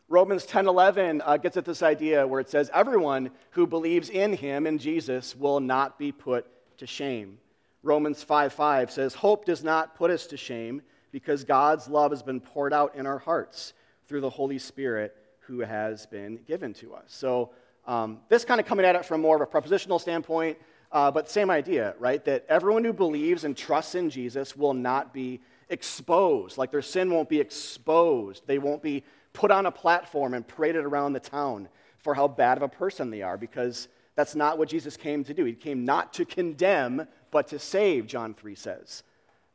Romans 0.09 0.45
10:11 0.45 1.21
uh, 1.25 1.35
gets 1.37 1.57
at 1.57 1.65
this 1.65 1.83
idea 1.83 2.25
where 2.25 2.39
it 2.39 2.49
says 2.49 2.71
everyone 2.73 3.29
who 3.51 3.67
believes 3.67 4.09
in 4.09 4.33
him 4.33 4.65
in 4.65 4.77
Jesus 4.77 5.35
will 5.35 5.59
not 5.59 5.99
be 5.99 6.11
put 6.11 6.45
to 6.77 6.87
shame. 6.87 7.39
Romans 7.83 8.23
5:5 8.23 8.89
says 8.89 9.15
hope 9.15 9.43
does 9.43 9.63
not 9.63 9.95
put 9.95 10.09
us 10.09 10.27
to 10.27 10.37
shame 10.37 10.81
because 11.17 11.43
God's 11.43 11.87
love 11.87 12.11
has 12.11 12.21
been 12.21 12.39
poured 12.39 12.71
out 12.71 12.93
in 12.93 13.07
our 13.07 13.17
hearts 13.17 13.73
through 14.07 14.21
the 14.21 14.29
Holy 14.29 14.59
Spirit 14.59 15.17
who 15.39 15.61
has 15.61 16.05
been 16.05 16.37
given 16.45 16.75
to 16.75 16.93
us. 16.93 17.05
So 17.07 17.49
um, 17.87 18.19
this 18.29 18.45
kind 18.45 18.59
of 18.59 18.67
coming 18.67 18.85
at 18.85 18.95
it 18.95 19.03
from 19.03 19.21
more 19.21 19.35
of 19.35 19.41
a 19.41 19.47
prepositional 19.47 19.97
standpoint, 19.97 20.59
uh, 20.91 21.09
but 21.09 21.27
same 21.27 21.49
idea, 21.49 21.95
right? 21.97 22.23
That 22.25 22.45
everyone 22.47 22.83
who 22.83 22.93
believes 22.93 23.45
and 23.45 23.57
trusts 23.57 23.95
in 23.95 24.11
Jesus 24.11 24.55
will 24.55 24.75
not 24.75 25.11
be 25.11 25.41
exposed. 25.69 26.59
Like 26.59 26.69
their 26.69 26.83
sin 26.83 27.09
won't 27.09 27.29
be 27.29 27.39
exposed. 27.39 28.45
They 28.45 28.59
won't 28.59 28.83
be 28.83 29.03
put 29.33 29.49
on 29.49 29.65
a 29.65 29.71
platform 29.71 30.35
and 30.35 30.47
paraded 30.47 30.85
around 30.85 31.13
the 31.13 31.19
town 31.19 31.67
for 31.97 32.13
how 32.13 32.27
bad 32.27 32.57
of 32.57 32.61
a 32.61 32.69
person 32.69 33.09
they 33.09 33.23
are 33.23 33.39
because 33.39 33.87
that's 34.15 34.35
not 34.35 34.59
what 34.59 34.69
Jesus 34.69 34.95
came 34.95 35.23
to 35.23 35.33
do. 35.33 35.45
He 35.45 35.53
came 35.53 35.83
not 35.83 36.13
to 36.13 36.25
condemn, 36.25 37.07
but 37.31 37.47
to 37.47 37.57
save, 37.57 38.05
John 38.05 38.35
3 38.35 38.53
says. 38.53 39.01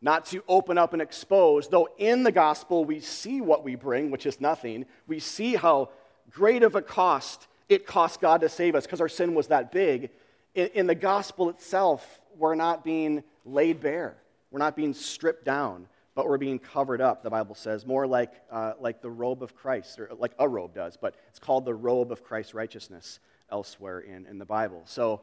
Not 0.03 0.27
to 0.27 0.43
open 0.49 0.77
up 0.77 0.93
and 0.93 1.01
expose, 1.01 1.69
though 1.69 1.89
in 1.97 2.25
the 2.25 2.33
gospel 2.33 2.85
we 2.85 3.01
see 3.01 3.41
what 3.41 3.65
we 3.65 3.77
bring, 3.77 4.11
which 4.11 4.27
is 4.27 4.41
nothing. 4.41 4.85
We 5.07 5.21
see 5.21 5.55
how 5.55 5.91
great 6.31 6.63
of 6.63 6.75
a 6.75 6.83
cost 6.83 7.47
it 7.69 7.87
cost 7.87 8.21
God 8.21 8.43
to 8.43 8.49
save 8.49 8.75
us 8.75 8.85
because 8.85 9.01
our 9.01 9.09
sin 9.09 9.35
was 9.35 9.47
that 9.47 9.73
big. 9.73 10.11
In, 10.55 10.67
in 10.75 10.87
the 10.87 10.95
gospel 10.95 11.49
itself, 11.49 12.21
we're 12.37 12.57
not 12.57 12.85
being 12.85 13.23
laid 13.47 13.81
bare, 13.81 14.17
we're 14.51 14.59
not 14.59 14.77
being 14.77 14.93
stripped 14.93 15.45
down 15.45 15.87
but 16.15 16.29
we're 16.29 16.39
being 16.39 16.59
covered 16.59 17.01
up, 17.01 17.23
the 17.23 17.31
Bible 17.31 17.55
says, 17.55 17.87
more 17.87 18.07
like, 18.07 18.33
uh, 18.51 18.75
like 18.81 19.01
the 19.01 19.11
robe 19.11 19.43
of 19.43 19.55
Christ, 19.55 19.99
or 19.99 20.11
like 20.19 20.33
a 20.39 20.49
robe 20.49 20.75
does, 20.75 20.97
but 20.97 21.15
it's 21.29 21.39
called 21.39 21.65
the 21.65 21.75
robe 21.75 22.13
of 22.13 22.23
Christ's 22.23 22.55
righteousness 22.55 23.19
elsewhere 23.51 24.01
in, 24.01 24.27
in 24.27 24.39
the 24.39 24.45
Bible. 24.45 24.83
So, 24.85 25.23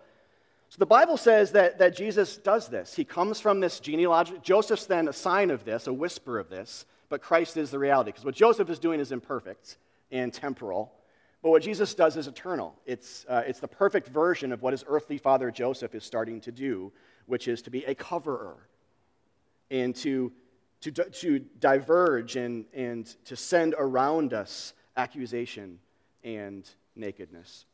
so 0.70 0.78
the 0.78 0.86
Bible 0.86 1.18
says 1.18 1.52
that, 1.54 1.80
that 1.80 1.96
Jesus 1.96 2.38
does 2.38 2.68
this. 2.70 2.96
He 2.96 3.04
comes 3.04 3.40
from 3.40 3.60
this 3.60 3.80
genealogy. 3.80 4.36
Joseph's 4.42 4.86
then 4.86 5.08
a 5.08 5.14
sign 5.14 5.50
of 5.50 5.66
this, 5.66 5.88
a 5.88 5.94
whisper 5.94 6.40
of 6.40 6.50
this, 6.50 6.86
but 7.10 7.22
Christ 7.22 7.58
is 7.58 7.72
the 7.72 7.80
reality. 7.80 8.10
Because 8.10 8.26
what 8.26 8.36
Joseph 8.36 8.70
is 8.70 8.80
doing 8.80 9.00
is 9.00 9.12
imperfect 9.12 9.78
and 10.12 10.34
temporal, 10.34 10.94
but 11.42 11.50
what 11.50 11.64
Jesus 11.64 11.94
does 11.94 12.18
is 12.18 12.28
eternal. 12.28 12.76
It's, 12.86 13.26
uh, 13.28 13.44
it's 13.46 13.60
the 13.60 13.68
perfect 13.68 14.08
version 14.10 14.52
of 14.52 14.62
what 14.62 14.74
his 14.74 14.84
earthly 14.88 15.18
father 15.18 15.52
Joseph 15.52 15.96
is 15.96 16.04
starting 16.04 16.42
to 16.42 16.52
do, 16.52 16.92
which 17.26 17.48
is 17.48 17.62
to 17.64 17.70
be 17.70 17.84
a 17.86 17.96
coverer 17.96 18.58
and 19.72 19.96
to 19.98 20.32
to, 20.82 20.92
to 20.92 21.40
diverge 21.60 22.36
and, 22.36 22.66
and 22.74 23.06
to 23.26 23.36
send 23.36 23.76
around 23.78 24.34
us 24.34 24.74
accusation 24.96 25.80
and 26.24 26.70
nakedness. 26.96 27.66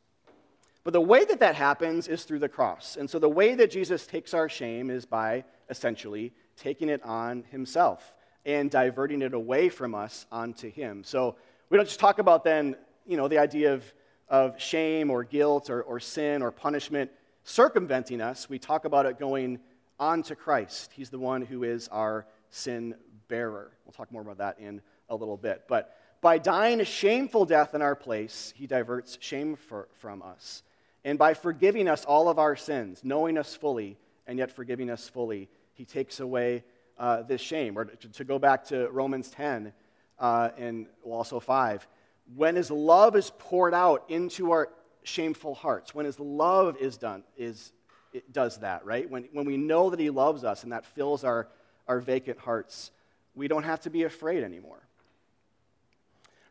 But 0.86 0.92
the 0.92 1.00
way 1.00 1.24
that 1.24 1.40
that 1.40 1.56
happens 1.56 2.06
is 2.06 2.22
through 2.22 2.38
the 2.38 2.48
cross. 2.48 2.96
And 2.96 3.10
so 3.10 3.18
the 3.18 3.28
way 3.28 3.56
that 3.56 3.72
Jesus 3.72 4.06
takes 4.06 4.32
our 4.32 4.48
shame 4.48 4.88
is 4.88 5.04
by 5.04 5.42
essentially 5.68 6.32
taking 6.56 6.88
it 6.88 7.04
on 7.04 7.42
himself 7.50 8.14
and 8.44 8.70
diverting 8.70 9.20
it 9.20 9.34
away 9.34 9.68
from 9.68 9.96
us 9.96 10.26
onto 10.30 10.70
him. 10.70 11.02
So 11.02 11.34
we 11.70 11.76
don't 11.76 11.88
just 11.88 11.98
talk 11.98 12.20
about 12.20 12.44
then, 12.44 12.76
you 13.04 13.16
know, 13.16 13.26
the 13.26 13.38
idea 13.38 13.74
of, 13.74 13.82
of 14.28 14.62
shame 14.62 15.10
or 15.10 15.24
guilt 15.24 15.70
or, 15.70 15.82
or 15.82 15.98
sin 15.98 16.40
or 16.40 16.52
punishment 16.52 17.10
circumventing 17.42 18.20
us. 18.20 18.48
We 18.48 18.60
talk 18.60 18.84
about 18.84 19.06
it 19.06 19.18
going 19.18 19.58
on 19.98 20.22
to 20.22 20.36
Christ. 20.36 20.92
He's 20.94 21.10
the 21.10 21.18
one 21.18 21.42
who 21.42 21.64
is 21.64 21.88
our 21.88 22.28
sin 22.50 22.94
bearer. 23.26 23.72
We'll 23.84 23.92
talk 23.92 24.12
more 24.12 24.22
about 24.22 24.38
that 24.38 24.60
in 24.60 24.80
a 25.08 25.16
little 25.16 25.36
bit. 25.36 25.64
But 25.66 25.96
by 26.20 26.38
dying 26.38 26.80
a 26.80 26.84
shameful 26.84 27.44
death 27.44 27.74
in 27.74 27.82
our 27.82 27.96
place, 27.96 28.54
he 28.56 28.68
diverts 28.68 29.18
shame 29.20 29.56
for, 29.56 29.88
from 29.98 30.22
us. 30.22 30.62
And 31.06 31.20
by 31.20 31.34
forgiving 31.34 31.86
us 31.86 32.04
all 32.04 32.28
of 32.28 32.40
our 32.40 32.56
sins, 32.56 33.02
knowing 33.04 33.38
us 33.38 33.54
fully, 33.54 33.96
and 34.26 34.40
yet 34.40 34.50
forgiving 34.50 34.90
us 34.90 35.08
fully, 35.08 35.48
he 35.72 35.84
takes 35.84 36.18
away 36.18 36.64
uh, 36.98 37.22
this 37.22 37.40
shame. 37.40 37.78
Or 37.78 37.84
to, 37.84 38.08
to, 38.08 38.24
go 38.24 38.40
back 38.40 38.64
to 38.64 38.88
Romans 38.88 39.30
10 39.30 39.72
uh, 40.18 40.48
and 40.58 40.88
also 41.04 41.38
5, 41.38 41.86
when 42.34 42.56
his 42.56 42.72
love 42.72 43.14
is 43.14 43.30
poured 43.38 43.72
out 43.72 44.02
into 44.08 44.50
our 44.50 44.68
shameful 45.04 45.54
hearts, 45.54 45.94
when 45.94 46.06
his 46.06 46.18
love 46.18 46.76
is 46.78 46.96
done, 46.96 47.22
is, 47.36 47.70
it 48.12 48.32
does 48.32 48.58
that, 48.58 48.84
right? 48.84 49.08
When, 49.08 49.28
when 49.32 49.46
we 49.46 49.56
know 49.56 49.90
that 49.90 50.00
he 50.00 50.10
loves 50.10 50.42
us 50.42 50.64
and 50.64 50.72
that 50.72 50.84
fills 50.84 51.22
our, 51.22 51.46
our 51.86 52.00
vacant 52.00 52.40
hearts, 52.40 52.90
we 53.36 53.46
don't 53.46 53.62
have 53.62 53.78
to 53.82 53.90
be 53.90 54.02
afraid 54.02 54.42
anymore. 54.42 54.82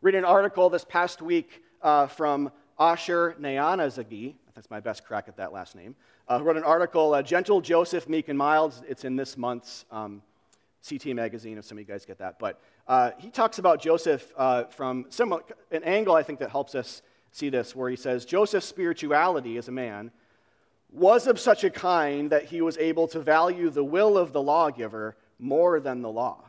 Read 0.00 0.14
an 0.14 0.24
article 0.24 0.70
this 0.70 0.86
past 0.86 1.20
week 1.20 1.62
uh, 1.82 2.06
from 2.06 2.50
Asher 2.78 3.36
Nyanazagi, 3.38 4.36
that's 4.56 4.70
my 4.70 4.80
best 4.80 5.04
crack 5.04 5.28
at 5.28 5.36
that 5.36 5.52
last 5.52 5.76
name, 5.76 5.94
uh, 6.30 6.40
wrote 6.42 6.56
an 6.56 6.64
article, 6.64 7.12
uh, 7.12 7.22
Gentle 7.22 7.60
Joseph, 7.60 8.08
Meek 8.08 8.28
and 8.28 8.38
Mild. 8.38 8.82
It's 8.88 9.04
in 9.04 9.14
this 9.14 9.36
month's 9.36 9.84
um, 9.90 10.22
CT 10.88 11.08
magazine, 11.08 11.58
if 11.58 11.66
some 11.66 11.76
of 11.76 11.80
you 11.80 11.86
guys 11.86 12.06
get 12.06 12.18
that. 12.18 12.38
But 12.38 12.58
uh, 12.88 13.10
he 13.18 13.28
talks 13.28 13.58
about 13.58 13.82
Joseph 13.82 14.32
uh, 14.34 14.64
from 14.64 15.04
some, 15.10 15.38
an 15.70 15.84
angle 15.84 16.14
I 16.14 16.22
think 16.22 16.38
that 16.38 16.50
helps 16.50 16.74
us 16.74 17.02
see 17.32 17.50
this, 17.50 17.76
where 17.76 17.90
he 17.90 17.96
says 17.96 18.24
Joseph's 18.24 18.66
spirituality 18.66 19.58
as 19.58 19.68
a 19.68 19.72
man 19.72 20.10
was 20.90 21.26
of 21.26 21.38
such 21.38 21.62
a 21.62 21.68
kind 21.68 22.30
that 22.30 22.44
he 22.44 22.62
was 22.62 22.78
able 22.78 23.06
to 23.08 23.20
value 23.20 23.68
the 23.68 23.84
will 23.84 24.16
of 24.16 24.32
the 24.32 24.40
lawgiver 24.40 25.18
more 25.38 25.80
than 25.80 26.00
the 26.00 26.10
law 26.10 26.45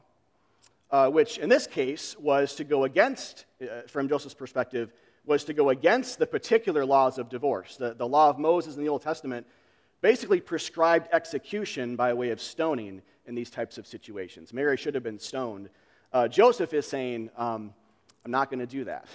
uh, 0.92 1.10
which 1.10 1.38
in 1.38 1.50
this 1.50 1.68
case 1.68 2.18
was 2.20 2.56
to 2.56 2.64
go 2.64 2.84
against, 2.84 3.46
uh, 3.62 3.82
from 3.88 4.08
Joseph's 4.08 4.34
perspective, 4.34 4.94
was 5.26 5.44
to 5.44 5.54
go 5.54 5.70
against 5.70 6.20
the 6.20 6.28
particular 6.28 6.86
laws 6.86 7.18
of 7.18 7.30
divorce. 7.30 7.76
The, 7.76 7.94
the 7.94 8.08
law 8.08 8.30
of 8.30 8.40
Moses 8.40 8.76
in 8.76 8.84
the 8.84 8.90
Old 8.90 9.02
Testament 9.02 9.46
basically 10.02 10.40
prescribed 10.40 11.10
execution 11.12 11.96
by 11.96 12.14
way 12.14 12.30
of 12.30 12.40
stoning 12.40 13.02
in 13.26 13.36
these 13.36 13.50
types 13.50 13.78
of 13.78 13.86
situations. 13.86 14.54
Mary 14.54 14.78
should 14.78 14.94
have 14.94 15.04
been 15.04 15.20
stoned. 15.20 15.70
Uh, 16.14 16.28
Joseph 16.28 16.74
is 16.74 16.88
saying, 16.88 17.30
um, 17.36 17.74
I'm 18.24 18.32
not 18.32 18.50
going 18.50 18.60
to 18.60 18.68
do 18.68 18.86
that. 18.86 19.08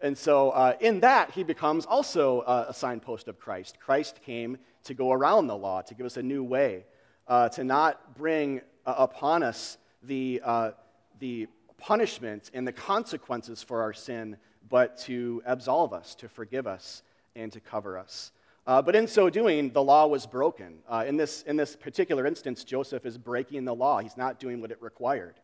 And 0.00 0.16
so, 0.16 0.50
uh, 0.50 0.74
in 0.80 1.00
that, 1.00 1.30
he 1.30 1.44
becomes 1.44 1.86
also 1.86 2.40
uh, 2.40 2.66
a 2.68 2.74
signpost 2.74 3.28
of 3.28 3.38
Christ. 3.38 3.78
Christ 3.80 4.20
came 4.22 4.58
to 4.84 4.94
go 4.94 5.12
around 5.12 5.46
the 5.46 5.56
law, 5.56 5.82
to 5.82 5.94
give 5.94 6.04
us 6.04 6.16
a 6.16 6.22
new 6.22 6.44
way, 6.44 6.84
uh, 7.26 7.48
to 7.50 7.64
not 7.64 8.14
bring 8.14 8.60
uh, 8.84 8.94
upon 8.98 9.42
us 9.42 9.78
the, 10.02 10.42
uh, 10.44 10.70
the 11.18 11.48
punishment 11.78 12.50
and 12.54 12.66
the 12.66 12.72
consequences 12.72 13.62
for 13.62 13.82
our 13.82 13.92
sin, 13.92 14.36
but 14.68 14.98
to 14.98 15.42
absolve 15.46 15.92
us, 15.92 16.14
to 16.16 16.28
forgive 16.28 16.66
us, 16.66 17.02
and 17.36 17.52
to 17.52 17.60
cover 17.60 17.98
us. 17.98 18.32
Uh, 18.66 18.80
but 18.80 18.96
in 18.96 19.06
so 19.06 19.28
doing, 19.28 19.70
the 19.70 19.82
law 19.82 20.06
was 20.06 20.26
broken. 20.26 20.78
Uh, 20.88 21.04
in, 21.06 21.16
this, 21.16 21.42
in 21.42 21.56
this 21.56 21.76
particular 21.76 22.26
instance, 22.26 22.64
Joseph 22.64 23.04
is 23.04 23.18
breaking 23.18 23.64
the 23.64 23.74
law. 23.74 23.98
He's 23.98 24.16
not 24.16 24.40
doing 24.40 24.60
what 24.60 24.70
it 24.70 24.80
required 24.80 25.34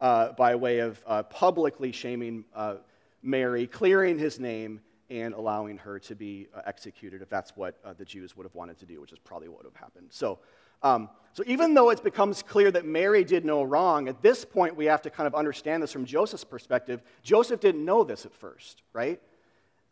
uh, 0.00 0.32
by 0.32 0.54
way 0.54 0.80
of 0.80 1.02
uh, 1.06 1.22
publicly 1.24 1.92
shaming 1.92 2.44
uh, 2.54 2.76
Mary, 3.22 3.66
clearing 3.66 4.18
his 4.18 4.38
name, 4.38 4.80
and 5.10 5.32
allowing 5.32 5.78
her 5.78 5.98
to 5.98 6.14
be 6.14 6.48
uh, 6.54 6.60
executed 6.66 7.22
if 7.22 7.30
that's 7.30 7.56
what 7.56 7.76
the 7.96 8.04
Jews 8.04 8.36
would 8.36 8.44
have 8.44 8.54
wanted 8.54 8.78
to 8.78 8.84
do, 8.84 9.00
which 9.00 9.12
is 9.12 9.18
probably 9.18 9.48
what 9.48 9.64
would 9.64 9.72
have 9.72 9.80
happened. 9.80 10.08
So, 10.10 10.38
um, 10.82 11.08
so 11.32 11.44
even 11.46 11.74
though 11.74 11.90
it 11.90 12.02
becomes 12.02 12.42
clear 12.42 12.70
that 12.72 12.84
Mary 12.84 13.22
did 13.22 13.44
no 13.44 13.62
wrong, 13.62 14.08
at 14.08 14.22
this 14.22 14.44
point 14.44 14.74
we 14.74 14.86
have 14.86 15.02
to 15.02 15.10
kind 15.10 15.26
of 15.26 15.34
understand 15.34 15.82
this 15.82 15.92
from 15.92 16.04
Joseph's 16.04 16.42
perspective. 16.42 17.00
Joseph 17.22 17.60
didn't 17.60 17.84
know 17.84 18.02
this 18.02 18.26
at 18.26 18.34
first, 18.34 18.82
right? 18.92 19.20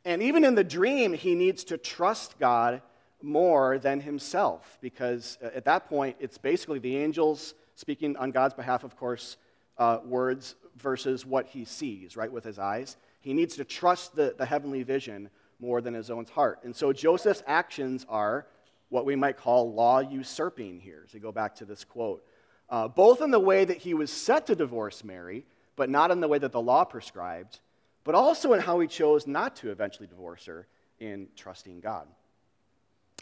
And 0.04 0.22
even 0.22 0.44
in 0.44 0.54
the 0.54 0.64
dream, 0.64 1.12
he 1.12 1.34
needs 1.34 1.64
to 1.64 1.78
trust 1.78 2.38
God 2.38 2.82
more 3.22 3.78
than 3.78 4.00
himself 4.00 4.78
because 4.80 5.38
uh, 5.42 5.50
at 5.54 5.64
that 5.64 5.88
point 5.88 6.16
it's 6.20 6.38
basically 6.38 6.78
the 6.78 6.96
angels 6.96 7.54
speaking 7.76 8.16
on 8.16 8.30
God's 8.30 8.54
behalf, 8.54 8.84
of 8.84 8.96
course, 8.96 9.36
uh, 9.78 9.98
words 10.04 10.56
versus 10.76 11.24
what 11.24 11.46
he 11.46 11.64
sees, 11.64 12.16
right, 12.16 12.30
with 12.30 12.44
his 12.44 12.58
eyes. 12.58 12.96
He 13.20 13.32
needs 13.32 13.56
to 13.56 13.64
trust 13.64 14.16
the, 14.16 14.34
the 14.36 14.46
heavenly 14.46 14.82
vision 14.82 15.30
more 15.60 15.80
than 15.80 15.94
his 15.94 16.10
own 16.10 16.24
heart. 16.26 16.60
And 16.64 16.74
so 16.74 16.92
Joseph's 16.92 17.42
actions 17.46 18.04
are 18.08 18.46
what 18.88 19.04
we 19.04 19.16
might 19.16 19.36
call 19.36 19.72
law 19.72 20.00
usurping 20.00 20.80
here, 20.80 21.06
to 21.12 21.18
go 21.18 21.32
back 21.32 21.54
to 21.56 21.64
this 21.64 21.84
quote. 21.84 22.24
Uh, 22.68 22.88
both 22.88 23.20
in 23.20 23.30
the 23.30 23.40
way 23.40 23.64
that 23.64 23.78
he 23.78 23.94
was 23.94 24.10
set 24.10 24.46
to 24.46 24.54
divorce 24.54 25.04
Mary, 25.04 25.44
but 25.76 25.90
not 25.90 26.10
in 26.10 26.20
the 26.20 26.28
way 26.28 26.38
that 26.38 26.52
the 26.52 26.60
law 26.60 26.84
prescribed, 26.84 27.60
but 28.04 28.14
also 28.14 28.52
in 28.52 28.60
how 28.60 28.78
he 28.80 28.86
chose 28.86 29.26
not 29.26 29.56
to 29.56 29.70
eventually 29.70 30.06
divorce 30.06 30.46
her 30.46 30.66
in 31.00 31.28
trusting 31.36 31.80
God. 31.80 32.06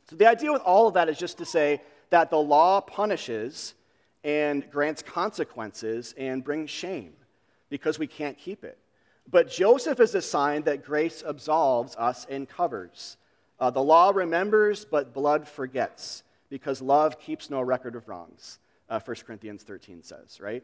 So 0.09 0.16
the 0.16 0.26
idea 0.26 0.52
with 0.52 0.62
all 0.62 0.87
of 0.87 0.94
that 0.94 1.09
is 1.09 1.18
just 1.18 1.38
to 1.38 1.44
say 1.44 1.80
that 2.11 2.30
the 2.30 2.38
law 2.38 2.80
punishes 2.80 3.75
and 4.23 4.71
grants 4.71 5.02
consequences 5.02 6.14
and 6.16 6.44
brings 6.44 6.71
shame 6.71 7.12
because 7.68 7.99
we 7.99 8.06
can't 8.06 8.38
keep 8.38 8.64
it. 8.64 8.78
But 9.30 9.50
Joseph 9.50 10.00
is 10.00 10.14
a 10.14 10.23
sign 10.23 10.62
that 10.62 10.85
grace 10.85 11.23
absolves 11.26 11.97
us 11.97 12.26
and 12.28 12.49
covers. 12.49 13.16
Uh, 13.64 13.71
the 13.71 13.83
law 13.83 14.12
remembers, 14.14 14.85
but 14.85 15.14
blood 15.14 15.49
forgets, 15.49 16.23
because 16.50 16.83
love 16.83 17.18
keeps 17.18 17.49
no 17.49 17.62
record 17.62 17.97
of 17.97 18.06
wrongs, 18.06 18.59
uh, 18.90 19.00
1 19.00 19.16
Corinthians 19.26 19.62
13 19.62 20.02
says, 20.02 20.38
right? 20.38 20.62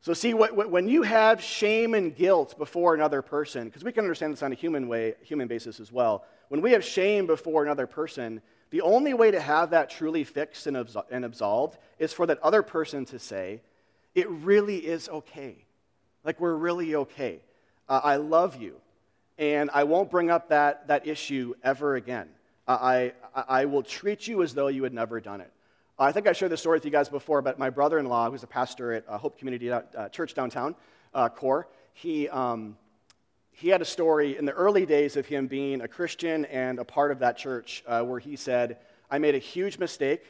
So, 0.00 0.12
see, 0.12 0.34
when 0.34 0.88
you 0.88 1.02
have 1.02 1.40
shame 1.40 1.94
and 1.94 2.16
guilt 2.16 2.58
before 2.58 2.96
another 2.96 3.22
person, 3.22 3.66
because 3.66 3.84
we 3.84 3.92
can 3.92 4.02
understand 4.02 4.32
this 4.32 4.42
on 4.42 4.50
a 4.50 4.56
human 4.56 4.88
way, 4.88 5.14
human 5.22 5.46
basis 5.46 5.78
as 5.78 5.92
well. 5.92 6.24
When 6.48 6.62
we 6.62 6.72
have 6.72 6.84
shame 6.84 7.28
before 7.28 7.62
another 7.62 7.86
person, 7.86 8.42
the 8.70 8.80
only 8.80 9.14
way 9.14 9.30
to 9.30 9.38
have 9.38 9.70
that 9.70 9.88
truly 9.88 10.24
fixed 10.24 10.66
and, 10.66 10.76
absolved 10.76 11.78
is 12.00 12.12
for 12.12 12.26
that 12.26 12.40
other 12.40 12.64
person 12.64 13.04
to 13.04 13.20
say, 13.20 13.60
"It 14.16 14.28
really 14.28 14.78
is 14.78 15.08
okay. 15.08 15.64
Like 16.24 16.40
we're 16.40 16.56
really 16.56 16.96
okay. 16.96 17.38
Uh, 17.88 18.00
I 18.02 18.16
love 18.16 18.60
you 18.60 18.80
and 19.38 19.70
I 19.72 19.84
won't 19.84 20.10
bring 20.10 20.30
up 20.30 20.48
that, 20.48 20.88
that 20.88 21.06
issue 21.06 21.54
ever 21.62 21.94
again. 21.94 22.28
I, 22.66 23.12
I, 23.34 23.44
I 23.48 23.64
will 23.64 23.82
treat 23.82 24.26
you 24.26 24.42
as 24.42 24.52
though 24.52 24.68
you 24.68 24.82
had 24.82 24.92
never 24.92 25.20
done 25.20 25.40
it. 25.40 25.50
I 25.98 26.12
think 26.12 26.26
I 26.26 26.32
shared 26.32 26.52
this 26.52 26.60
story 26.60 26.76
with 26.76 26.84
you 26.84 26.90
guys 26.90 27.08
before, 27.08 27.42
but 27.42 27.58
my 27.58 27.70
brother 27.70 27.98
in 27.98 28.06
law, 28.06 28.30
who's 28.30 28.42
a 28.42 28.48
pastor 28.48 28.92
at 28.92 29.08
uh, 29.08 29.18
Hope 29.18 29.38
Community 29.38 29.70
uh, 29.70 30.08
Church 30.10 30.34
downtown, 30.34 30.74
uh, 31.14 31.28
Core, 31.28 31.68
he, 31.92 32.28
um, 32.28 32.76
he 33.50 33.68
had 33.68 33.80
a 33.80 33.84
story 33.84 34.36
in 34.36 34.44
the 34.44 34.52
early 34.52 34.86
days 34.86 35.16
of 35.16 35.26
him 35.26 35.46
being 35.46 35.80
a 35.80 35.88
Christian 35.88 36.44
and 36.44 36.78
a 36.78 36.84
part 36.84 37.10
of 37.10 37.20
that 37.20 37.36
church 37.36 37.82
uh, 37.86 38.02
where 38.02 38.20
he 38.20 38.36
said, 38.36 38.78
I 39.10 39.18
made 39.18 39.34
a 39.34 39.38
huge 39.38 39.78
mistake. 39.78 40.22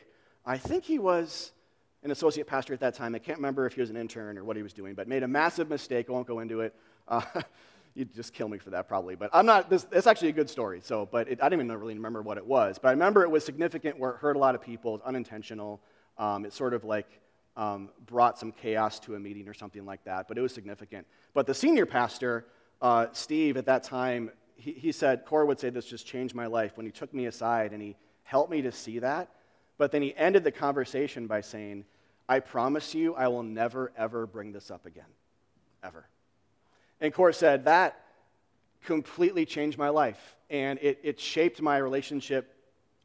I 0.46 0.56
think 0.56 0.84
he 0.84 0.98
was 0.98 1.52
an 2.02 2.10
associate 2.10 2.46
pastor 2.46 2.72
at 2.72 2.80
that 2.80 2.94
time. 2.94 3.14
I 3.14 3.18
can't 3.18 3.38
remember 3.38 3.66
if 3.66 3.74
he 3.74 3.80
was 3.80 3.90
an 3.90 3.96
intern 3.96 4.38
or 4.38 4.44
what 4.44 4.56
he 4.56 4.62
was 4.62 4.72
doing, 4.72 4.94
but 4.94 5.08
made 5.08 5.22
a 5.22 5.28
massive 5.28 5.68
mistake. 5.68 6.06
I 6.08 6.12
won't 6.12 6.26
go 6.26 6.38
into 6.38 6.60
it. 6.60 6.74
You'd 7.98 8.14
just 8.14 8.32
kill 8.32 8.48
me 8.48 8.58
for 8.58 8.70
that 8.70 8.86
probably. 8.86 9.16
But 9.16 9.30
I'm 9.32 9.44
not, 9.44 9.68
this, 9.68 9.84
it's 9.90 10.06
actually 10.06 10.28
a 10.28 10.32
good 10.32 10.48
story. 10.48 10.80
So, 10.84 11.08
but 11.10 11.28
it, 11.28 11.42
I 11.42 11.48
didn't 11.48 11.66
even 11.66 11.76
really 11.80 11.94
remember 11.94 12.22
what 12.22 12.38
it 12.38 12.46
was. 12.46 12.78
But 12.78 12.88
I 12.88 12.90
remember 12.92 13.24
it 13.24 13.30
was 13.30 13.44
significant 13.44 13.98
where 13.98 14.12
it 14.12 14.18
hurt 14.18 14.36
a 14.36 14.38
lot 14.38 14.54
of 14.54 14.62
people. 14.62 14.94
It 14.94 15.02
unintentional. 15.04 15.80
Um, 16.16 16.44
it 16.44 16.52
sort 16.52 16.74
of 16.74 16.84
like 16.84 17.08
um, 17.56 17.88
brought 18.06 18.38
some 18.38 18.52
chaos 18.52 19.00
to 19.00 19.16
a 19.16 19.18
meeting 19.18 19.48
or 19.48 19.54
something 19.54 19.84
like 19.84 20.04
that. 20.04 20.28
But 20.28 20.38
it 20.38 20.42
was 20.42 20.54
significant. 20.54 21.08
But 21.34 21.48
the 21.48 21.54
senior 21.54 21.86
pastor, 21.86 22.46
uh, 22.80 23.06
Steve, 23.10 23.56
at 23.56 23.66
that 23.66 23.82
time, 23.82 24.30
he, 24.54 24.74
he 24.74 24.92
said, 24.92 25.24
Cora 25.24 25.44
would 25.46 25.58
say 25.58 25.68
this 25.68 25.86
just 25.86 26.06
changed 26.06 26.36
my 26.36 26.46
life 26.46 26.76
when 26.76 26.86
he 26.86 26.92
took 26.92 27.12
me 27.12 27.26
aside 27.26 27.72
and 27.72 27.82
he 27.82 27.96
helped 28.22 28.52
me 28.52 28.62
to 28.62 28.70
see 28.70 29.00
that. 29.00 29.28
But 29.76 29.90
then 29.90 30.02
he 30.02 30.14
ended 30.16 30.44
the 30.44 30.52
conversation 30.52 31.26
by 31.26 31.40
saying, 31.40 31.84
I 32.28 32.38
promise 32.38 32.94
you, 32.94 33.16
I 33.16 33.26
will 33.26 33.42
never, 33.42 33.90
ever 33.96 34.24
bring 34.24 34.52
this 34.52 34.70
up 34.70 34.86
again. 34.86 35.10
Ever. 35.82 36.06
And 37.00 37.12
Cora 37.12 37.32
said, 37.32 37.64
That 37.64 38.00
completely 38.84 39.44
changed 39.44 39.78
my 39.78 39.88
life. 39.88 40.36
And 40.50 40.78
it, 40.80 40.98
it 41.02 41.20
shaped 41.20 41.60
my 41.60 41.76
relationship 41.78 42.54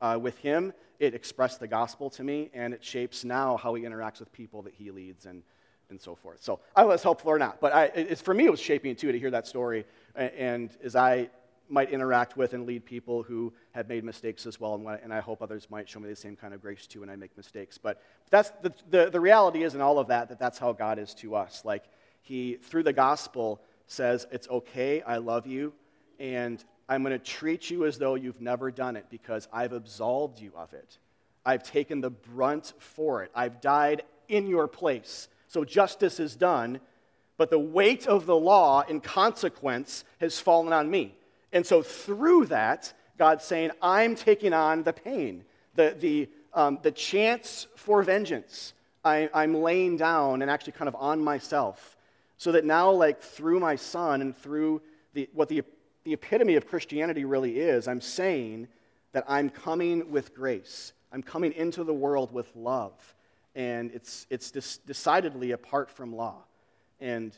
uh, 0.01 0.17
with 0.21 0.37
him. 0.37 0.73
It 0.99 1.13
expressed 1.13 1.59
the 1.59 1.67
gospel 1.67 2.09
to 2.11 2.23
me, 2.23 2.49
and 2.53 2.73
it 2.73 2.83
shapes 2.83 3.25
now 3.25 3.57
how 3.57 3.73
he 3.73 3.83
interacts 3.83 4.19
with 4.19 4.31
people 4.31 4.61
that 4.61 4.73
he 4.73 4.91
leads 4.91 5.25
and, 5.25 5.43
and 5.89 5.99
so 5.99 6.15
forth. 6.15 6.41
So 6.41 6.59
I 6.75 6.81
don't 6.81 6.89
know 6.89 6.93
if 6.93 6.97
it's 6.97 7.03
helpful 7.03 7.31
or 7.31 7.39
not, 7.39 7.59
but 7.59 7.73
I, 7.73 7.85
it's, 7.85 8.21
for 8.21 8.33
me, 8.33 8.45
it 8.45 8.51
was 8.51 8.61
shaping 8.61 8.95
too 8.95 9.11
to 9.11 9.19
hear 9.19 9.31
that 9.31 9.47
story. 9.47 9.85
And 10.15 10.69
as 10.83 10.95
I 10.95 11.29
might 11.69 11.89
interact 11.89 12.37
with 12.37 12.53
and 12.53 12.65
lead 12.65 12.85
people 12.85 13.23
who 13.23 13.51
have 13.71 13.89
made 13.89 14.03
mistakes 14.03 14.45
as 14.45 14.59
well, 14.59 14.75
and 14.75 14.87
and 15.03 15.13
I 15.13 15.19
hope 15.19 15.41
others 15.41 15.67
might 15.69 15.89
show 15.89 15.99
me 15.99 16.07
the 16.07 16.15
same 16.15 16.35
kind 16.35 16.53
of 16.53 16.61
grace 16.61 16.85
too 16.87 16.99
when 17.01 17.09
I 17.09 17.15
make 17.15 17.35
mistakes. 17.35 17.77
But 17.77 18.01
that's 18.29 18.51
the, 18.61 18.73
the, 18.89 19.09
the 19.09 19.19
reality 19.19 19.63
is 19.63 19.73
in 19.75 19.81
all 19.81 19.99
of 19.99 20.07
that 20.07 20.29
that 20.29 20.39
that's 20.39 20.59
how 20.59 20.71
God 20.73 20.99
is 20.99 21.13
to 21.15 21.35
us. 21.35 21.63
Like 21.65 21.85
he, 22.21 22.55
through 22.55 22.83
the 22.83 22.93
gospel, 22.93 23.61
says, 23.87 24.27
It's 24.31 24.49
okay, 24.49 25.01
I 25.01 25.17
love 25.17 25.47
you, 25.47 25.73
and 26.19 26.63
I'm 26.89 27.03
going 27.03 27.17
to 27.17 27.23
treat 27.23 27.69
you 27.69 27.85
as 27.85 27.97
though 27.97 28.15
you've 28.15 28.41
never 28.41 28.71
done 28.71 28.95
it 28.95 29.05
because 29.09 29.47
I've 29.51 29.73
absolved 29.73 30.39
you 30.39 30.51
of 30.55 30.73
it. 30.73 30.97
I've 31.45 31.63
taken 31.63 32.01
the 32.01 32.09
brunt 32.09 32.73
for 32.79 33.23
it. 33.23 33.31
I've 33.35 33.61
died 33.61 34.03
in 34.27 34.47
your 34.47 34.67
place. 34.67 35.27
So 35.47 35.63
justice 35.63 36.19
is 36.19 36.35
done, 36.35 36.79
but 37.37 37.49
the 37.49 37.59
weight 37.59 38.07
of 38.07 38.25
the 38.25 38.35
law 38.35 38.81
in 38.81 39.01
consequence 39.01 40.03
has 40.19 40.39
fallen 40.39 40.73
on 40.73 40.89
me. 40.89 41.15
And 41.51 41.65
so 41.65 41.81
through 41.81 42.47
that, 42.47 42.93
God's 43.17 43.43
saying, 43.43 43.71
I'm 43.81 44.15
taking 44.15 44.53
on 44.53 44.83
the 44.83 44.93
pain, 44.93 45.43
the, 45.75 45.95
the, 45.99 46.29
um, 46.53 46.79
the 46.81 46.91
chance 46.91 47.67
for 47.75 48.01
vengeance. 48.01 48.73
I, 49.05 49.29
I'm 49.33 49.53
laying 49.53 49.97
down 49.97 50.41
and 50.41 50.49
actually 50.49 50.73
kind 50.73 50.87
of 50.87 50.95
on 50.95 51.23
myself. 51.23 51.97
So 52.43 52.51
that 52.51 52.65
now, 52.65 52.91
like 52.91 53.21
through 53.21 53.61
my 53.61 53.77
son 53.77 54.19
and 54.19 54.35
through 54.35 54.81
the, 55.13 55.29
what 55.31 55.47
the, 55.47 55.63
the 56.03 56.11
epitome 56.11 56.55
of 56.55 56.67
Christianity 56.67 57.23
really 57.23 57.57
is, 57.57 57.87
I'm 57.87 58.01
saying 58.01 58.67
that 59.13 59.23
I'm 59.29 59.49
coming 59.49 60.11
with 60.11 60.35
grace. 60.35 60.91
I'm 61.13 61.23
coming 61.23 61.53
into 61.53 61.85
the 61.85 61.93
world 61.93 62.33
with 62.33 62.53
love. 62.53 62.91
And 63.55 63.91
it's, 63.91 64.27
it's 64.29 64.51
decidedly 64.51 65.51
apart 65.51 65.89
from 65.89 66.13
law. 66.13 66.43
And, 66.99 67.33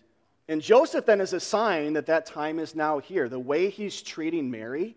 and 0.48 0.60
Joseph 0.60 1.06
then 1.06 1.22
is 1.22 1.34
a 1.34 1.40
sign 1.40 1.94
that 1.94 2.08
that 2.08 2.26
time 2.26 2.58
is 2.58 2.74
now 2.74 2.98
here. 2.98 3.30
The 3.30 3.38
way 3.38 3.70
he's 3.70 4.02
treating 4.02 4.50
Mary 4.50 4.96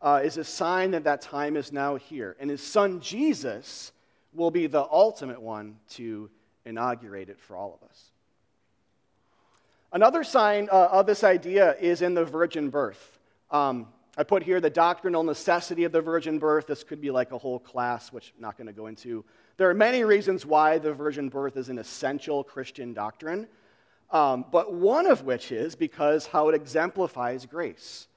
uh, 0.00 0.20
is 0.22 0.36
a 0.36 0.44
sign 0.44 0.92
that 0.92 1.02
that 1.02 1.20
time 1.20 1.56
is 1.56 1.72
now 1.72 1.96
here. 1.96 2.36
And 2.38 2.48
his 2.48 2.62
son 2.62 3.00
Jesus 3.00 3.90
will 4.32 4.52
be 4.52 4.68
the 4.68 4.86
ultimate 4.88 5.42
one 5.42 5.78
to 5.94 6.30
inaugurate 6.64 7.28
it 7.28 7.40
for 7.40 7.56
all 7.56 7.76
of 7.82 7.88
us. 7.88 8.12
Another 9.90 10.22
sign 10.22 10.68
uh, 10.70 10.88
of 10.92 11.06
this 11.06 11.24
idea 11.24 11.74
is 11.80 12.02
in 12.02 12.12
the 12.12 12.24
virgin 12.24 12.68
birth. 12.68 13.18
Um, 13.50 13.88
I 14.18 14.22
put 14.22 14.42
here 14.42 14.60
the 14.60 14.68
doctrinal 14.68 15.22
necessity 15.22 15.84
of 15.84 15.92
the 15.92 16.02
virgin 16.02 16.38
birth. 16.38 16.66
This 16.66 16.84
could 16.84 17.00
be 17.00 17.10
like 17.10 17.32
a 17.32 17.38
whole 17.38 17.58
class, 17.58 18.12
which 18.12 18.34
I'm 18.36 18.42
not 18.42 18.58
going 18.58 18.66
to 18.66 18.74
go 18.74 18.88
into. 18.88 19.24
There 19.56 19.70
are 19.70 19.74
many 19.74 20.04
reasons 20.04 20.44
why 20.44 20.76
the 20.76 20.92
virgin 20.92 21.30
birth 21.30 21.56
is 21.56 21.70
an 21.70 21.78
essential 21.78 22.44
Christian 22.44 22.92
doctrine, 22.92 23.48
um, 24.10 24.44
but 24.52 24.74
one 24.74 25.06
of 25.06 25.22
which 25.22 25.52
is 25.52 25.74
because 25.74 26.26
how 26.26 26.50
it 26.50 26.54
exemplifies 26.54 27.46
grace. 27.46 28.08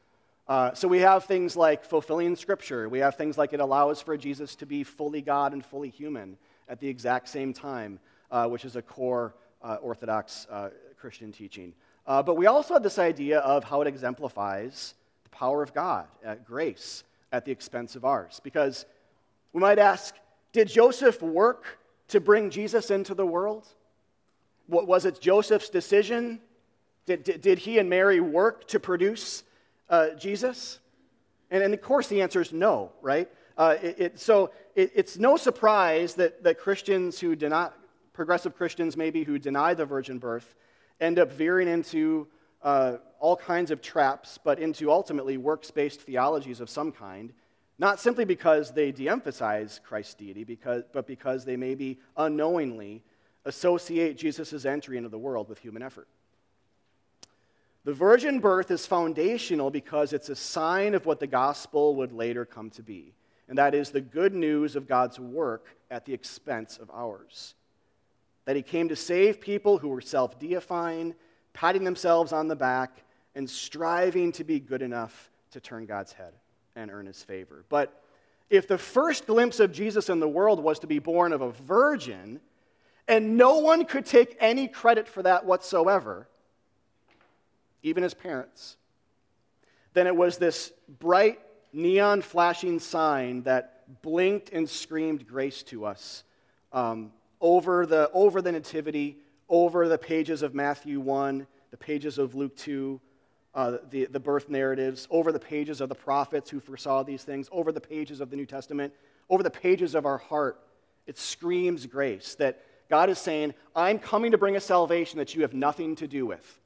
Uh, 0.50 0.74
so 0.74 0.90
we 0.90 1.00
have 1.00 1.24
things 1.24 1.56
like 1.56 1.86
fulfilling 1.86 2.36
Scripture. 2.36 2.90
We 2.90 3.00
have 3.00 3.16
things 3.16 3.38
like 3.38 3.54
it 3.54 3.62
allows 3.62 4.02
for 4.02 4.18
Jesus 4.18 4.56
to 4.58 4.66
be 4.66 4.84
fully 4.84 5.22
God 5.22 5.54
and 5.54 5.66
fully 5.66 5.90
human 5.90 6.38
at 6.68 6.82
the 6.82 6.90
exact 6.90 7.30
same 7.30 7.54
time, 7.54 8.00
uh, 8.30 8.48
which 8.48 8.66
is 8.66 8.76
a 8.76 8.82
core 8.82 9.36
uh, 9.62 9.76
Orthodox 9.76 10.48
uh, 10.50 10.70
Christian 11.02 11.32
teaching. 11.32 11.74
Uh, 12.06 12.22
but 12.22 12.38
we 12.38 12.46
also 12.46 12.76
have 12.76 12.84
this 12.84 13.00
idea 13.00 13.40
of 13.40 13.64
how 13.64 13.82
it 13.82 13.88
exemplifies 13.88 14.94
the 15.24 15.30
power 15.32 15.64
of 15.64 15.74
God, 15.74 16.06
grace, 16.46 17.04
at 17.32 17.44
the 17.46 17.52
expense 17.52 17.96
of 17.96 18.06
ours. 18.06 18.40
Because 18.44 18.86
we 19.54 19.60
might 19.60 19.80
ask, 19.80 20.16
did 20.54 20.68
Joseph 20.68 21.22
work 21.22 21.80
to 22.10 22.20
bring 22.20 22.50
Jesus 22.50 22.92
into 22.92 23.14
the 23.16 23.26
world? 23.26 23.68
What, 24.68 24.88
was 24.88 25.06
it 25.06 25.20
Joseph's 25.20 25.70
decision? 25.70 26.40
Did, 27.06 27.24
did, 27.24 27.42
did 27.42 27.58
he 27.60 27.80
and 27.80 27.90
Mary 27.90 28.20
work 28.20 28.68
to 28.68 28.80
produce 28.80 29.44
uh, 29.90 30.12
Jesus? 30.12 30.80
And, 31.50 31.64
and, 31.64 31.74
of 31.74 31.82
course, 31.82 32.08
the 32.08 32.22
answer 32.22 32.42
is 32.42 32.54
no, 32.54 32.92
right? 33.02 33.30
Uh, 33.58 33.76
it, 33.82 33.96
it, 34.00 34.20
so 34.20 34.52
it, 34.76 34.92
it's 34.96 35.18
no 35.18 35.36
surprise 35.38 36.14
that, 36.16 36.44
that 36.44 36.60
Christians 36.60 37.20
who 37.20 37.36
deny, 37.36 37.70
progressive 38.14 38.56
Christians 38.56 38.96
maybe, 38.96 39.24
who 39.24 39.38
deny 39.38 39.74
the 39.74 39.86
virgin 39.86 40.20
birth, 40.20 40.56
end 41.02 41.20
up 41.20 41.32
veering 41.32 41.68
into 41.68 42.28
uh, 42.62 42.98
all 43.20 43.36
kinds 43.36 43.72
of 43.72 43.82
traps, 43.82 44.40
but 44.44 44.60
into 44.60 44.92
ultimately 44.92 45.38
works 45.38 45.72
based 45.72 46.02
theologies 46.02 46.62
of 46.62 46.70
some 46.70 46.92
kind, 46.92 47.34
not 47.80 48.00
simply 48.00 48.24
because 48.24 48.72
they 48.72 48.92
de 48.92 49.10
emphasize 49.10 49.82
Christ's 49.84 50.14
deity, 50.14 50.44
because, 50.44 50.84
but 50.94 51.08
because 51.08 51.44
they 51.44 51.58
maybe 51.58 52.00
unknowingly 52.16 53.04
associate 53.46 54.18
Jesus' 54.18 54.66
entry 54.66 54.98
into 54.98 55.10
the 55.10 55.18
world 55.18 55.50
with 55.50 55.60
human 55.60 55.82
effort. 55.82 56.08
The 57.84 57.94
virgin 57.94 58.40
birth 58.40 58.70
is 58.70 58.86
foundational 58.86 59.72
because 59.72 60.14
it's 60.14 60.30
a 60.30 60.36
sign 60.36 60.94
of 60.94 61.08
what 61.08 61.20
the 61.20 61.26
gospel 61.26 61.96
would 61.96 62.12
later 62.12 62.46
come 62.46 62.70
to 62.72 62.84
be, 62.84 63.16
and 63.50 63.58
that 63.58 63.74
is 63.74 63.90
the 63.90 64.02
good 64.02 64.36
news 64.36 64.76
of 64.76 64.88
God's 64.88 65.20
work 65.20 65.66
at 65.90 66.06
the 66.06 66.14
expense 66.14 66.78
of 66.78 66.92
ours. 66.92 67.56
That 68.46 68.56
he 68.56 68.62
came 68.62 68.90
to 68.90 68.96
save 68.96 69.40
people 69.40 69.78
who 69.78 69.90
were 69.90 70.02
self 70.02 70.40
deifying 70.40 71.16
patting 71.54 71.84
themselves 71.84 72.34
on 72.34 72.48
the 72.48 72.56
back, 72.56 73.04
and 73.36 73.50
striving 73.50 74.32
to 74.34 74.44
be 74.44 74.60
good 74.60 74.82
enough 74.82 75.30
to 75.52 75.60
turn 75.60 75.86
God's 75.86 76.14
head 76.14 76.34
and 76.76 76.92
earn 76.92 77.06
his 77.06 77.24
favor. 77.24 77.64
But 77.70 78.02
if 78.50 78.68
the 78.68 78.78
first 78.78 79.28
glimpse 79.28 79.60
of 79.60 79.72
Jesus 79.72 80.10
in 80.10 80.20
the 80.20 80.28
world 80.28 80.62
was 80.62 80.80
to 80.80 80.88
be 80.88 81.00
born 81.00 81.32
of 81.32 81.42
a 81.42 81.52
virgin, 81.52 82.42
and 83.08 83.38
no 83.38 83.60
one 83.60 83.86
could 83.86 84.06
take 84.06 84.36
any 84.40 84.68
credit 84.68 85.08
for 85.08 85.24
that 85.24 85.46
whatsoever, 85.46 86.28
even 87.84 88.04
his 88.04 88.14
parents, 88.14 88.78
then 89.94 90.08
it 90.08 90.16
was 90.16 90.38
this 90.38 90.72
bright, 91.00 91.40
neon 91.74 92.22
flashing 92.22 92.80
sign 92.80 93.44
that 93.44 94.02
blinked 94.02 94.50
and 94.50 94.70
screamed 94.70 95.28
grace 95.28 95.64
to 95.64 95.86
us 95.86 96.24
um, 96.74 97.12
over, 97.42 97.86
the, 97.86 98.10
over 98.14 98.42
the 98.42 98.52
Nativity, 98.52 99.18
over 99.50 99.88
the 99.88 99.98
pages 99.98 100.44
of 100.44 100.56
Matthew 100.56 101.00
1, 101.00 101.46
the 101.72 101.78
pages 101.78 102.18
of 102.18 102.36
Luke 102.36 102.56
2, 102.56 103.02
uh, 103.54 103.78
the, 103.90 104.06
the 104.06 104.20
birth 104.20 104.50
narratives, 104.50 105.08
over 105.10 105.32
the 105.32 105.40
pages 105.40 105.82
of 105.82 105.90
the 105.90 105.96
prophets 105.96 106.50
who 106.50 106.60
foresaw 106.60 107.04
these 107.04 107.24
things, 107.24 107.50
over 107.52 107.72
the 107.72 107.82
pages 107.82 108.22
of 108.22 108.30
the 108.30 108.36
New 108.38 108.46
Testament, 108.46 108.94
over 109.30 109.44
the 109.44 109.50
pages 109.50 109.96
of 109.96 110.06
our 110.06 110.18
heart. 110.18 110.62
It 111.08 111.18
screams 111.18 111.86
grace 111.86 112.36
that 112.36 112.64
God 112.90 113.10
is 113.10 113.18
saying, 113.18 113.54
I'm 113.76 114.00
coming 114.00 114.32
to 114.32 114.38
bring 114.38 114.56
a 114.56 114.62
salvation 114.62 115.18
that 115.18 115.36
you 115.36 115.42
have 115.42 115.54
nothing 115.54 115.96
to 115.98 116.08
do 116.08 116.26
with. 116.26 116.60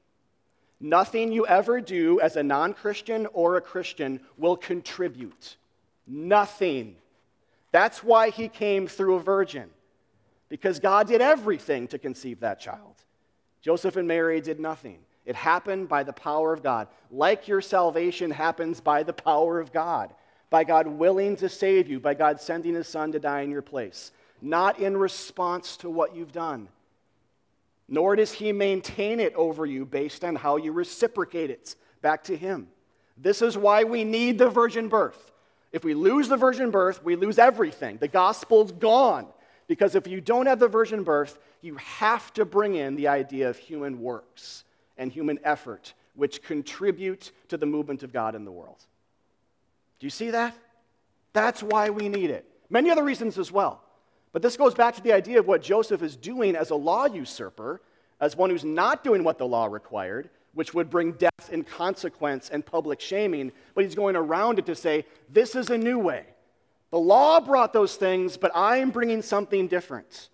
Nothing 0.79 1.31
you 1.31 1.47
ever 1.47 1.79
do 1.79 2.19
as 2.19 2.35
a 2.35 2.43
non 2.43 2.73
Christian 2.73 3.27
or 3.33 3.55
a 3.55 3.61
Christian 3.61 4.19
will 4.37 4.57
contribute. 4.57 5.55
Nothing. 6.05 6.97
That's 7.71 8.03
why 8.03 8.29
he 8.29 8.49
came 8.49 8.87
through 8.87 9.15
a 9.15 9.19
virgin 9.19 9.69
because 10.49 10.79
God 10.79 11.07
did 11.07 11.21
everything 11.21 11.87
to 11.87 11.97
conceive 11.97 12.39
that 12.41 12.59
child. 12.59 12.95
Joseph 13.61 13.95
and 13.95 14.07
Mary 14.07 14.41
did 14.41 14.59
nothing. 14.59 14.99
It 15.25 15.35
happened 15.35 15.89
by 15.89 16.03
the 16.03 16.13
power 16.13 16.53
of 16.53 16.61
God. 16.61 16.87
Like 17.09 17.47
your 17.47 17.61
salvation 17.61 18.29
happens 18.29 18.79
by 18.79 19.03
the 19.03 19.13
power 19.13 19.59
of 19.59 19.73
God, 19.73 20.13
by 20.49 20.63
God 20.63 20.87
willing 20.87 21.35
to 21.37 21.49
save 21.49 21.87
you, 21.87 21.99
by 21.99 22.13
God 22.13 22.39
sending 22.39 22.75
his 22.75 22.87
son 22.87 23.11
to 23.13 23.19
die 23.19 23.41
in 23.41 23.49
your 23.49 23.63
place, 23.63 24.11
not 24.41 24.79
in 24.79 24.95
response 24.95 25.77
to 25.77 25.89
what 25.89 26.15
you've 26.15 26.31
done. 26.31 26.67
Nor 27.87 28.15
does 28.15 28.31
he 28.31 28.51
maintain 28.51 29.19
it 29.19 29.33
over 29.35 29.65
you 29.65 29.85
based 29.85 30.23
on 30.23 30.35
how 30.35 30.57
you 30.57 30.71
reciprocate 30.71 31.49
it 31.49 31.75
back 32.01 32.23
to 32.25 32.37
him. 32.37 32.67
This 33.17 33.41
is 33.41 33.57
why 33.57 33.83
we 33.83 34.03
need 34.03 34.37
the 34.37 34.49
virgin 34.49 34.89
birth. 34.89 35.31
If 35.71 35.83
we 35.83 35.93
lose 35.93 36.27
the 36.27 36.37
virgin 36.37 36.71
birth, 36.71 37.03
we 37.03 37.15
lose 37.15 37.39
everything. 37.39 37.97
The 37.97 38.07
gospel's 38.07 38.71
gone. 38.71 39.27
Because 39.67 39.95
if 39.95 40.07
you 40.07 40.21
don't 40.21 40.45
have 40.45 40.59
the 40.59 40.67
virgin 40.67 41.03
birth, 41.03 41.39
you 41.61 41.75
have 41.75 42.33
to 42.33 42.45
bring 42.45 42.75
in 42.75 42.95
the 42.95 43.07
idea 43.07 43.49
of 43.49 43.57
human 43.57 44.01
works 44.01 44.63
and 44.97 45.11
human 45.11 45.39
effort, 45.43 45.93
which 46.13 46.43
contribute 46.43 47.31
to 47.49 47.57
the 47.57 47.65
movement 47.65 48.03
of 48.03 48.13
God 48.13 48.35
in 48.35 48.45
the 48.45 48.51
world. 48.51 48.83
Do 49.99 50.05
you 50.05 50.11
see 50.11 50.31
that? 50.31 50.55
That's 51.33 51.63
why 51.63 51.89
we 51.89 52.09
need 52.09 52.29
it. 52.29 52.45
Many 52.69 52.89
other 52.89 53.03
reasons 53.03 53.37
as 53.37 53.51
well. 53.51 53.81
But 54.31 54.41
this 54.41 54.57
goes 54.57 54.73
back 54.73 54.95
to 54.95 55.01
the 55.01 55.13
idea 55.13 55.39
of 55.39 55.47
what 55.47 55.61
Joseph 55.61 56.01
is 56.01 56.15
doing 56.15 56.55
as 56.55 56.69
a 56.69 56.75
law 56.75 57.05
usurper, 57.05 57.81
as 58.19 58.35
one 58.35 58.49
who's 58.49 58.65
not 58.65 59.03
doing 59.03 59.23
what 59.23 59.37
the 59.37 59.47
law 59.47 59.65
required, 59.65 60.29
which 60.53 60.73
would 60.73 60.89
bring 60.89 61.13
death 61.13 61.51
and 61.51 61.65
consequence 61.65 62.49
and 62.49 62.65
public 62.65 63.01
shaming, 63.01 63.51
but 63.73 63.83
he's 63.83 63.95
going 63.95 64.15
around 64.15 64.59
it 64.59 64.65
to 64.65 64.75
say, 64.75 65.05
this 65.29 65.55
is 65.55 65.69
a 65.69 65.77
new 65.77 65.99
way. 65.99 66.25
The 66.91 66.99
law 66.99 67.39
brought 67.39 67.73
those 67.73 67.95
things, 67.95 68.37
but 68.37 68.51
I 68.55 68.77
am 68.77 68.91
bringing 68.91 69.21
something 69.21 69.67
different. 69.67 70.29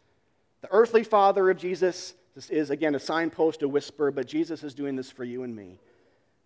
The 0.61 0.71
earthly 0.71 1.03
father 1.03 1.49
of 1.49 1.57
Jesus 1.57 2.13
this 2.35 2.49
is, 2.49 2.69
again, 2.69 2.95
a 2.95 2.99
signpost, 2.99 3.61
a 3.61 3.67
whisper, 3.67 4.09
but 4.11 4.25
Jesus 4.25 4.63
is 4.63 4.73
doing 4.73 4.95
this 4.95 5.11
for 5.11 5.23
you 5.23 5.43
and 5.43 5.55
me 5.55 5.79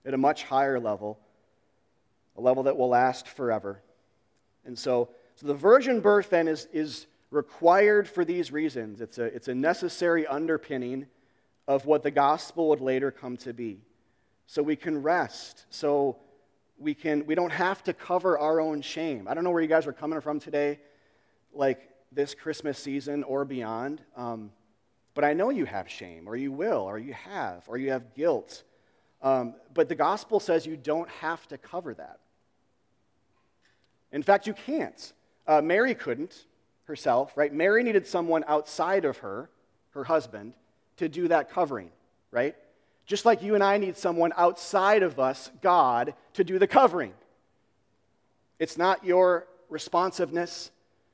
at 0.06 0.13
a 0.13 0.18
much 0.18 0.44
higher 0.44 0.80
level, 0.80 1.20
a 2.38 2.41
level 2.41 2.63
that 2.63 2.78
will 2.78 2.89
last 2.89 3.28
forever. 3.28 3.82
And 4.65 4.78
so, 4.78 5.10
so 5.36 5.48
the 5.48 5.54
virgin 5.54 6.00
birth 6.00 6.32
then 6.32 6.48
is, 6.48 6.68
is 6.74 7.06
required 7.30 8.08
for 8.08 8.26
these 8.26 8.52
reasons. 8.52 9.00
It's 9.00 9.20
a, 9.20 9.26
it's 9.26 9.48
a 9.48 9.54
necessary 9.54 10.26
underpinning 10.26 11.06
of 11.68 11.86
what 11.86 12.04
the 12.04 12.12
gospel 12.12 12.70
would 12.70 12.82
later 12.82 13.12
come 13.12 13.38
to 13.38 13.54
be. 13.54 13.82
So 14.48 14.63
we 14.63 14.76
can 14.76 15.02
rest. 15.02 15.65
So 15.70 16.18
we 16.77 16.93
can 16.93 17.25
we 17.25 17.35
don't 17.35 17.51
have 17.51 17.83
to 17.83 17.93
cover 17.93 18.38
our 18.38 18.59
own 18.59 18.81
shame. 18.81 19.27
I 19.27 19.33
don't 19.33 19.43
know 19.43 19.51
where 19.51 19.61
you 19.61 19.67
guys 19.67 19.88
are 19.88 19.93
coming 19.93 20.21
from 20.21 20.39
today, 20.39 20.79
like 21.53 21.89
this 22.11 22.33
Christmas 22.33 22.77
season 22.77 23.23
or 23.23 23.45
beyond. 23.45 24.01
Um, 24.15 24.51
but 25.13 25.23
I 25.23 25.33
know 25.33 25.49
you 25.49 25.65
have 25.65 25.89
shame, 25.89 26.27
or 26.27 26.35
you 26.35 26.51
will, 26.51 26.81
or 26.81 26.99
you 26.99 27.13
have, 27.13 27.63
or 27.67 27.77
you 27.77 27.91
have 27.91 28.13
guilt. 28.13 28.63
Um, 29.21 29.55
but 29.73 29.88
the 29.88 29.95
gospel 29.95 30.39
says 30.39 30.65
you 30.65 30.77
don't 30.77 31.09
have 31.09 31.47
to 31.47 31.57
cover 31.57 31.93
that. 31.93 32.19
In 34.11 34.21
fact, 34.21 34.45
you 34.45 34.53
can't. 34.53 35.13
Uh, 35.47 35.61
Mary 35.61 35.95
couldn't 35.95 36.45
herself, 36.85 37.35
right? 37.35 37.53
Mary 37.53 37.81
needed 37.81 38.05
someone 38.05 38.43
outside 38.47 39.05
of 39.05 39.17
her, 39.19 39.49
her 39.91 40.03
husband, 40.03 40.53
to 40.97 41.09
do 41.09 41.27
that 41.29 41.49
covering, 41.49 41.91
right? 42.31 42.55
Just 43.06 43.26
like 43.26 43.44
you 43.44 43.56
and 43.56 43.63
I 43.63 43.78
need 43.78 43.98
someone 43.98 44.34
outside 44.36 45.04
of 45.04 45.20
us, 45.20 45.52
God, 45.62 46.13
to 46.34 46.44
do 46.44 46.58
the 46.58 46.68
covering. 46.68 47.13
It's 48.58 48.78
not 48.78 49.06
your 49.06 49.48
responsiveness, 49.70 50.72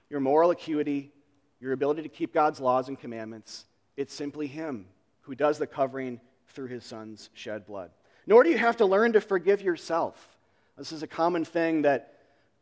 your 0.10 0.20
moral 0.20 0.52
acuity, 0.52 1.12
your 1.60 1.74
ability 1.74 2.04
to 2.04 2.10
keep 2.10 2.34
God's 2.34 2.60
laws 2.60 2.88
and 2.88 3.00
commandments. 3.00 3.66
It's 3.98 4.14
simply 4.14 4.48
Him 4.48 4.86
who 5.22 5.36
does 5.36 5.58
the 5.58 5.68
covering 5.68 6.20
through 6.50 6.68
His 6.68 6.84
Son's 6.84 7.30
shed 7.34 7.66
blood. 7.66 7.92
Nor 8.26 8.44
do 8.44 8.50
you 8.50 8.58
have 8.58 8.78
to 8.78 8.86
learn 8.86 9.14
to 9.14 9.22
forgive 9.22 9.62
yourself. 9.62 10.38
This 10.78 10.92
is 10.92 11.04
a 11.04 11.08
common 11.08 11.44
thing 11.44 11.82
that 11.84 12.14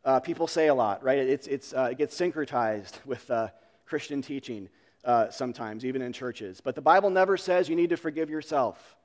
uh, 0.04 0.20
people 0.20 0.46
say 0.46 0.68
a 0.68 0.74
lot, 0.74 1.04
right? 1.04 1.18
It's, 1.18 1.46
it's, 1.46 1.72
uh, 1.72 1.88
it 1.92 1.98
gets 1.98 2.18
syncretized 2.18 2.94
with 3.06 3.30
uh, 3.30 3.48
Christian 3.86 4.22
teaching 4.22 4.68
uh, 5.04 5.30
sometimes, 5.30 5.84
even 5.84 6.02
in 6.02 6.12
churches. 6.12 6.60
But 6.60 6.74
the 6.74 6.80
Bible 6.80 7.10
never 7.10 7.36
says 7.36 7.68
you 7.68 7.76
need 7.76 7.90
to 7.90 7.96
forgive 7.96 8.30
yourself. 8.30 8.96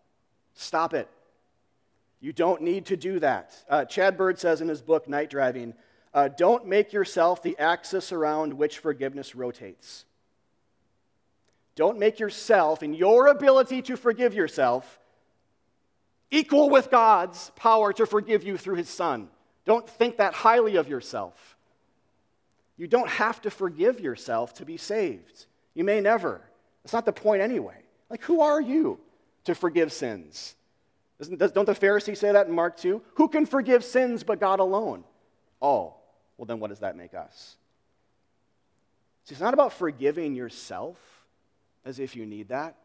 Stop 0.55 0.93
it. 0.93 1.09
You 2.19 2.33
don't 2.33 2.61
need 2.61 2.87
to 2.87 2.97
do 2.97 3.19
that. 3.19 3.53
Uh, 3.69 3.85
Chad 3.85 4.17
Bird 4.17 4.39
says 4.39 4.61
in 4.61 4.67
his 4.67 4.81
book, 4.81 5.07
Night 5.07 5.29
Driving, 5.29 5.73
uh, 6.13 6.29
don't 6.29 6.65
make 6.65 6.93
yourself 6.93 7.43
the 7.43 7.57
axis 7.59 8.11
around 8.11 8.53
which 8.53 8.79
forgiveness 8.79 9.35
rotates. 9.35 10.05
Don't 11.75 11.99
make 11.99 12.19
yourself 12.19 12.81
and 12.81 12.95
your 12.95 13.27
ability 13.27 13.81
to 13.83 13.97
forgive 13.97 14.33
yourself 14.33 14.99
equal 16.31 16.69
with 16.69 16.89
God's 16.89 17.51
power 17.55 17.93
to 17.93 18.05
forgive 18.05 18.43
you 18.43 18.57
through 18.57 18.75
his 18.75 18.89
Son. 18.89 19.29
Don't 19.65 19.87
think 19.87 20.17
that 20.17 20.33
highly 20.33 20.77
of 20.77 20.87
yourself. 20.87 21.57
You 22.77 22.87
don't 22.87 23.09
have 23.09 23.41
to 23.41 23.51
forgive 23.51 23.99
yourself 23.99 24.53
to 24.55 24.65
be 24.65 24.77
saved. 24.77 25.45
You 25.73 25.83
may 25.83 26.01
never. 26.01 26.41
It's 26.83 26.93
not 26.93 27.05
the 27.05 27.13
point 27.13 27.41
anyway. 27.41 27.77
Like, 28.09 28.21
who 28.23 28.41
are 28.41 28.61
you 28.61 28.99
to 29.45 29.55
forgive 29.55 29.91
sins? 29.91 30.55
Don't 31.19 31.65
the 31.65 31.75
Pharisees 31.75 32.19
say 32.19 32.31
that 32.31 32.47
in 32.47 32.53
Mark 32.53 32.77
2? 32.77 33.01
Who 33.15 33.27
can 33.29 33.45
forgive 33.45 33.83
sins 33.83 34.23
but 34.23 34.39
God 34.39 34.59
alone? 34.59 35.03
Oh, 35.61 35.95
well, 36.37 36.45
then 36.45 36.59
what 36.59 36.69
does 36.69 36.79
that 36.79 36.97
make 36.97 37.13
us? 37.13 37.55
See, 39.23 39.33
it's 39.33 39.41
not 39.41 39.53
about 39.53 39.73
forgiving 39.73 40.35
yourself 40.35 40.97
as 41.85 41.99
if 41.99 42.15
you 42.15 42.25
need 42.25 42.49
that. 42.49 42.75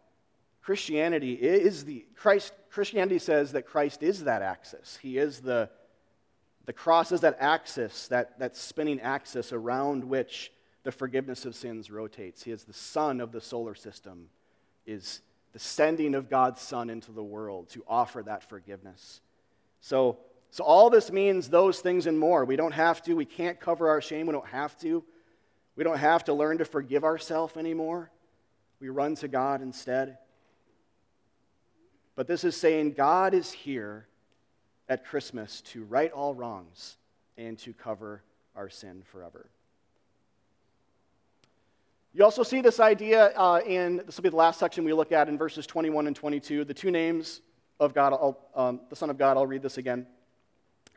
Christianity 0.62 1.32
is 1.32 1.84
the 1.84 2.04
Christ 2.16 2.52
Christianity 2.70 3.18
says 3.18 3.52
that 3.52 3.66
Christ 3.66 4.02
is 4.02 4.24
that 4.24 4.42
axis. 4.42 4.98
He 5.02 5.18
is 5.18 5.40
the 5.40 5.70
the 6.66 6.74
cross 6.74 7.10
is 7.10 7.22
that 7.22 7.36
axis, 7.40 8.06
that, 8.08 8.38
that 8.38 8.56
spinning 8.56 9.00
axis 9.00 9.52
around 9.52 10.04
which 10.04 10.52
the 10.84 10.92
forgiveness 10.92 11.44
of 11.44 11.56
sins 11.56 11.90
rotates. 11.90 12.44
He 12.44 12.52
is 12.52 12.62
the 12.64 12.72
sun 12.72 13.20
of 13.20 13.32
the 13.32 13.40
solar 13.40 13.74
system, 13.74 14.28
is 14.86 15.20
the 15.52 15.58
sending 15.58 16.14
of 16.14 16.28
God's 16.28 16.60
Son 16.60 16.90
into 16.90 17.12
the 17.12 17.22
world 17.22 17.68
to 17.70 17.84
offer 17.88 18.22
that 18.22 18.48
forgiveness. 18.48 19.20
So, 19.80 20.18
so 20.50 20.64
all 20.64 20.90
this 20.90 21.10
means 21.10 21.48
those 21.48 21.80
things 21.80 22.06
and 22.06 22.18
more. 22.18 22.44
We 22.44 22.56
don't 22.56 22.72
have 22.72 23.02
to, 23.02 23.14
we 23.14 23.24
can't 23.24 23.58
cover 23.58 23.88
our 23.88 24.00
shame, 24.00 24.26
we 24.26 24.32
don't 24.32 24.46
have 24.46 24.78
to. 24.80 25.04
We 25.76 25.84
don't 25.84 25.98
have 25.98 26.24
to 26.24 26.34
learn 26.34 26.58
to 26.58 26.64
forgive 26.64 27.04
ourselves 27.04 27.56
anymore. 27.56 28.10
We 28.80 28.88
run 28.88 29.14
to 29.16 29.28
God 29.28 29.62
instead. 29.62 30.18
But 32.16 32.26
this 32.26 32.44
is 32.44 32.56
saying 32.56 32.92
God 32.92 33.32
is 33.34 33.50
here 33.50 34.06
at 34.88 35.06
Christmas 35.06 35.62
to 35.62 35.84
right 35.84 36.12
all 36.12 36.34
wrongs 36.34 36.96
and 37.38 37.58
to 37.60 37.72
cover 37.72 38.22
our 38.54 38.68
sin 38.68 39.02
forever. 39.10 39.48
You 42.12 42.24
also 42.24 42.42
see 42.42 42.60
this 42.60 42.80
idea 42.80 43.26
uh, 43.36 43.60
in, 43.64 43.98
this 43.98 44.16
will 44.16 44.22
be 44.22 44.30
the 44.30 44.36
last 44.36 44.58
section 44.58 44.84
we 44.84 44.92
look 44.92 45.12
at 45.12 45.28
in 45.28 45.38
verses 45.38 45.66
21 45.66 46.08
and 46.08 46.16
22, 46.16 46.64
the 46.64 46.74
two 46.74 46.90
names 46.90 47.40
of 47.78 47.94
God, 47.94 48.34
um, 48.54 48.80
the 48.88 48.96
Son 48.96 49.10
of 49.10 49.18
God. 49.18 49.36
I'll 49.36 49.46
read 49.46 49.62
this 49.62 49.78
again. 49.78 50.06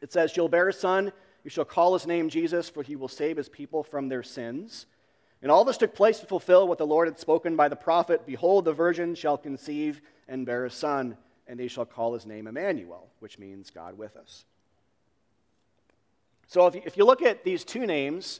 It 0.02 0.12
says, 0.12 0.36
You'll 0.36 0.50
bear 0.50 0.70
a 0.70 0.74
son, 0.74 1.12
you 1.44 1.52
shall 1.52 1.66
call 1.66 1.94
his 1.94 2.08
name 2.08 2.30
Jesus, 2.30 2.68
for 2.68 2.82
he 2.82 2.96
will 2.96 3.08
save 3.08 3.38
his 3.38 3.48
people 3.48 3.84
from 3.84 4.10
their 4.10 4.24
sins. 4.24 4.88
And 5.44 5.52
all 5.52 5.64
this 5.64 5.78
took 5.78 5.94
place 5.94 6.20
to 6.20 6.26
fulfill 6.26 6.68
what 6.68 6.78
the 6.78 6.88
Lord 6.88 7.08
had 7.08 7.20
spoken 7.20 7.56
by 7.56 7.68
the 7.68 7.76
prophet 7.76 8.26
Behold, 8.26 8.66
the 8.66 8.74
virgin 8.74 9.14
shall 9.14 9.38
conceive 9.38 10.02
and 10.28 10.46
bear 10.46 10.66
a 10.66 10.72
son 10.72 11.18
and 11.48 11.60
they 11.60 11.68
shall 11.68 11.86
call 11.86 12.14
his 12.14 12.26
name 12.26 12.48
Emmanuel, 12.48 13.10
which 13.20 13.38
means 13.38 13.70
God 13.70 13.98
with 13.98 14.16
us. 14.16 14.46
So 16.48 16.68
if 16.68 16.76
you, 16.76 16.82
if 16.86 16.98
you 16.98 17.06
look 17.06 17.22
at 17.22 17.44
these 17.44 17.64
two 17.64 17.86
names, 17.86 18.40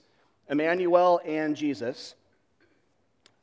Emmanuel 0.50 1.20
and 1.26 1.56
Jesus, 1.56 2.16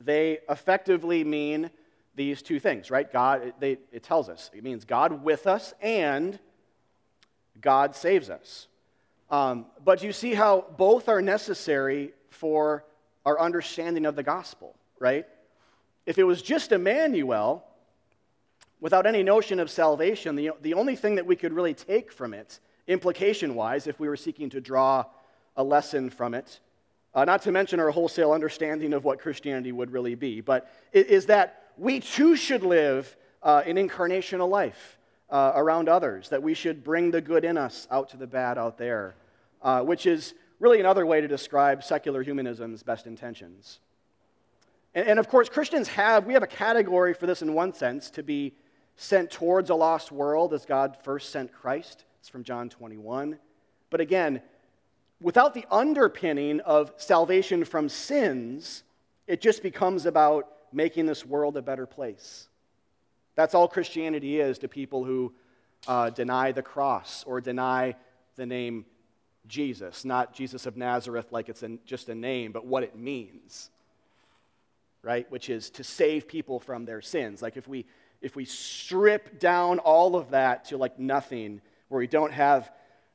they 0.05 0.39
effectively 0.49 1.23
mean 1.23 1.69
these 2.15 2.41
two 2.41 2.59
things, 2.59 2.91
right? 2.91 3.11
God, 3.11 3.53
they, 3.59 3.77
it 3.91 4.03
tells 4.03 4.29
us. 4.29 4.49
It 4.53 4.63
means 4.63 4.85
God 4.85 5.23
with 5.23 5.47
us 5.47 5.73
and 5.81 6.37
God 7.59 7.95
saves 7.95 8.29
us. 8.29 8.67
Um, 9.29 9.67
but 9.83 10.03
you 10.03 10.11
see 10.11 10.33
how 10.33 10.65
both 10.77 11.07
are 11.07 11.21
necessary 11.21 12.11
for 12.29 12.83
our 13.25 13.39
understanding 13.39 14.05
of 14.05 14.15
the 14.15 14.23
gospel, 14.23 14.75
right? 14.99 15.25
If 16.05 16.17
it 16.17 16.23
was 16.23 16.41
just 16.41 16.71
Emmanuel, 16.71 17.63
without 18.81 19.05
any 19.05 19.23
notion 19.23 19.59
of 19.59 19.69
salvation, 19.69 20.35
the, 20.35 20.51
the 20.61 20.73
only 20.73 20.95
thing 20.95 21.15
that 21.15 21.25
we 21.25 21.35
could 21.35 21.53
really 21.53 21.73
take 21.73 22.11
from 22.11 22.33
it, 22.33 22.59
implication 22.87 23.55
wise, 23.55 23.87
if 23.87 23.99
we 23.99 24.09
were 24.09 24.17
seeking 24.17 24.49
to 24.49 24.59
draw 24.59 25.05
a 25.55 25.63
lesson 25.63 26.09
from 26.09 26.33
it, 26.33 26.59
uh, 27.13 27.25
not 27.25 27.41
to 27.43 27.51
mention 27.51 27.79
our 27.79 27.91
wholesale 27.91 28.31
understanding 28.31 28.93
of 28.93 29.03
what 29.03 29.19
Christianity 29.19 29.71
would 29.71 29.91
really 29.91 30.15
be, 30.15 30.41
but 30.41 30.71
is 30.93 31.25
that 31.27 31.71
we 31.77 31.99
too 31.99 32.35
should 32.35 32.63
live 32.63 33.15
uh, 33.43 33.63
an 33.65 33.75
incarnational 33.75 34.49
life 34.49 34.97
uh, 35.29 35.53
around 35.55 35.89
others, 35.89 36.29
that 36.29 36.43
we 36.43 36.53
should 36.53 36.83
bring 36.83 37.11
the 37.11 37.21
good 37.21 37.45
in 37.45 37.57
us 37.57 37.87
out 37.89 38.09
to 38.09 38.17
the 38.17 38.27
bad 38.27 38.57
out 38.57 38.77
there, 38.77 39.15
uh, 39.61 39.81
which 39.81 40.05
is 40.05 40.33
really 40.59 40.79
another 40.79 41.05
way 41.05 41.21
to 41.21 41.27
describe 41.27 41.83
secular 41.83 42.21
humanism's 42.21 42.83
best 42.83 43.07
intentions. 43.07 43.79
And, 44.93 45.07
and 45.07 45.19
of 45.19 45.27
course, 45.27 45.49
Christians 45.49 45.87
have, 45.89 46.25
we 46.25 46.33
have 46.33 46.43
a 46.43 46.47
category 46.47 47.13
for 47.13 47.25
this 47.25 47.41
in 47.41 47.53
one 47.53 47.73
sense, 47.73 48.09
to 48.11 48.23
be 48.23 48.53
sent 48.95 49.31
towards 49.31 49.69
a 49.69 49.75
lost 49.75 50.11
world 50.11 50.53
as 50.53 50.65
God 50.65 50.97
first 51.03 51.31
sent 51.31 51.51
Christ. 51.51 52.05
It's 52.19 52.29
from 52.29 52.43
John 52.43 52.69
21. 52.69 53.39
But 53.89 54.01
again, 54.01 54.41
without 55.21 55.53
the 55.53 55.65
underpinning 55.71 56.59
of 56.61 56.91
salvation 56.97 57.63
from 57.63 57.87
sins, 57.87 58.83
it 59.27 59.39
just 59.39 59.63
becomes 59.63 60.05
about 60.05 60.49
making 60.73 61.05
this 61.05 61.25
world 61.25 61.55
a 61.57 61.61
better 61.61 61.85
place. 61.85 62.47
That's 63.35 63.53
all 63.53 63.67
Christianity 63.67 64.39
is 64.39 64.57
to 64.59 64.67
people 64.67 65.05
who 65.05 65.33
uh, 65.87 66.09
deny 66.09 66.51
the 66.51 66.61
cross 66.61 67.23
or 67.25 67.39
deny 67.39 67.95
the 68.35 68.45
name 68.45 68.85
Jesus. 69.47 70.05
Not 70.05 70.33
Jesus 70.33 70.65
of 70.65 70.77
Nazareth 70.77 71.31
like 71.31 71.49
it's 71.49 71.63
just 71.85 72.09
a 72.09 72.15
name, 72.15 72.51
but 72.51 72.65
what 72.65 72.83
it 72.83 72.95
means, 72.95 73.69
right? 75.01 75.29
Which 75.31 75.49
is 75.49 75.69
to 75.71 75.83
save 75.83 76.27
people 76.27 76.59
from 76.59 76.85
their 76.85 77.01
sins. 77.01 77.41
Like 77.41 77.57
if 77.57 77.67
we 77.67 77.85
if 78.21 78.35
we 78.35 78.45
strip 78.45 79.39
down 79.39 79.79
all 79.79 80.15
of 80.15 80.29
that 80.29 80.65
to 80.65 80.77
like 80.77 80.99
nothing, 80.99 81.59
where 81.87 81.99
we 81.99 82.05
don't 82.05 82.31
have 82.31 82.71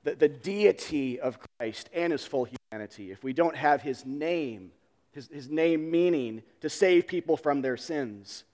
the, 0.07 0.14
the 0.14 0.29
deity 0.29 1.19
of 1.19 1.37
Christ 1.59 1.90
and 1.92 2.12
his 2.12 2.25
full 2.25 2.47
humanity, 2.47 3.11
if 3.11 3.25
we 3.25 3.33
don't 3.33 3.57
have 3.57 3.83
his 3.83 4.07
name, 4.07 4.71
his, 5.11 5.29
his 5.29 5.51
name 5.51 5.90
meaning 5.90 6.42
to 6.61 6.71
save 6.71 7.09
people 7.09 7.37
from 7.37 7.61
their 7.61 7.77
sins, 7.77 8.45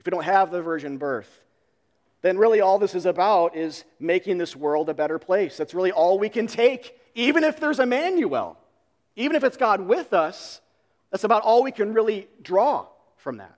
if 0.00 0.06
we 0.06 0.10
don't 0.10 0.24
have 0.24 0.50
the 0.50 0.62
virgin 0.62 0.96
birth, 0.96 1.42
then 2.22 2.38
really 2.38 2.62
all 2.62 2.78
this 2.78 2.94
is 2.94 3.04
about 3.04 3.54
is 3.54 3.84
making 4.00 4.38
this 4.38 4.56
world 4.56 4.88
a 4.88 4.94
better 4.94 5.18
place. 5.18 5.58
That's 5.58 5.74
really 5.74 5.92
all 5.92 6.18
we 6.18 6.30
can 6.30 6.46
take, 6.46 6.98
even 7.14 7.44
if 7.44 7.60
there's 7.60 7.80
Emmanuel. 7.80 8.56
Even 9.14 9.36
if 9.36 9.44
it's 9.44 9.58
God 9.58 9.82
with 9.82 10.14
us, 10.14 10.62
that's 11.10 11.24
about 11.24 11.42
all 11.42 11.62
we 11.62 11.72
can 11.72 11.92
really 11.92 12.28
draw 12.40 12.86
from 13.16 13.36
that. 13.36 13.56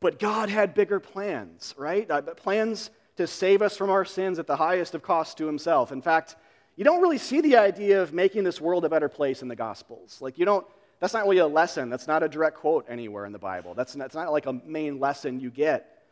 But 0.00 0.18
God 0.18 0.50
had 0.50 0.74
bigger 0.74 1.00
plans, 1.00 1.74
right? 1.78 2.10
Uh, 2.10 2.20
plans 2.20 2.90
to 3.22 3.26
save 3.26 3.62
us 3.62 3.76
from 3.76 3.88
our 3.88 4.04
sins 4.04 4.38
at 4.38 4.46
the 4.46 4.56
highest 4.56 4.94
of 4.94 5.02
cost 5.02 5.38
to 5.38 5.46
himself. 5.46 5.92
In 5.92 6.02
fact, 6.02 6.36
you 6.76 6.84
don't 6.84 7.00
really 7.00 7.18
see 7.18 7.40
the 7.40 7.56
idea 7.56 8.02
of 8.02 8.12
making 8.12 8.44
this 8.44 8.60
world 8.60 8.84
a 8.84 8.88
better 8.88 9.08
place 9.08 9.42
in 9.42 9.48
the 9.48 9.56
Gospels. 9.56 10.18
Like, 10.20 10.38
you 10.38 10.44
don't, 10.44 10.66
That's 11.00 11.14
not 11.14 11.24
really 11.24 11.38
a 11.38 11.46
lesson. 11.46 11.90
That's 11.90 12.06
not 12.06 12.22
a 12.22 12.28
direct 12.28 12.56
quote 12.58 12.86
anywhere 12.88 13.26
in 13.26 13.32
the 13.32 13.38
Bible. 13.38 13.74
That's 13.74 13.94
not, 13.94 14.04
that's 14.04 14.14
not 14.14 14.32
like 14.32 14.46
a 14.46 14.52
main 14.52 14.98
lesson 14.98 15.40
you 15.40 15.50
get. 15.50 16.04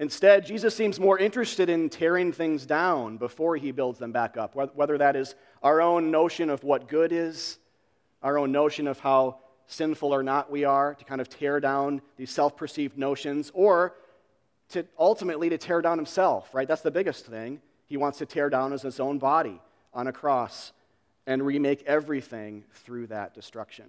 Instead, 0.00 0.44
Jesus 0.44 0.74
seems 0.74 0.98
more 0.98 1.18
interested 1.18 1.68
in 1.68 1.88
tearing 1.88 2.32
things 2.32 2.66
down 2.66 3.16
before 3.16 3.56
he 3.56 3.70
builds 3.70 4.00
them 4.00 4.10
back 4.10 4.36
up, 4.36 4.56
whether 4.74 4.98
that 4.98 5.14
is 5.14 5.36
our 5.62 5.80
own 5.80 6.10
notion 6.10 6.50
of 6.50 6.64
what 6.64 6.88
good 6.88 7.12
is, 7.12 7.58
our 8.20 8.36
own 8.36 8.50
notion 8.50 8.88
of 8.88 8.98
how 8.98 9.38
sinful 9.68 10.12
or 10.12 10.22
not 10.22 10.50
we 10.50 10.64
are, 10.64 10.94
to 10.94 11.04
kind 11.04 11.20
of 11.20 11.28
tear 11.28 11.60
down 11.60 12.02
these 12.16 12.30
self 12.30 12.56
perceived 12.56 12.98
notions, 12.98 13.52
or 13.54 13.94
to 14.74 14.84
ultimately 14.98 15.48
to 15.48 15.58
tear 15.58 15.80
down 15.80 15.98
himself, 15.98 16.54
right? 16.54 16.68
That's 16.68 16.82
the 16.82 16.90
biggest 16.90 17.26
thing. 17.26 17.60
He 17.86 17.96
wants 17.96 18.18
to 18.18 18.26
tear 18.26 18.50
down 18.50 18.72
his 18.72 19.00
own 19.00 19.18
body 19.18 19.60
on 19.92 20.06
a 20.06 20.12
cross 20.12 20.72
and 21.26 21.44
remake 21.44 21.82
everything 21.86 22.64
through 22.84 23.06
that 23.06 23.34
destruction. 23.34 23.86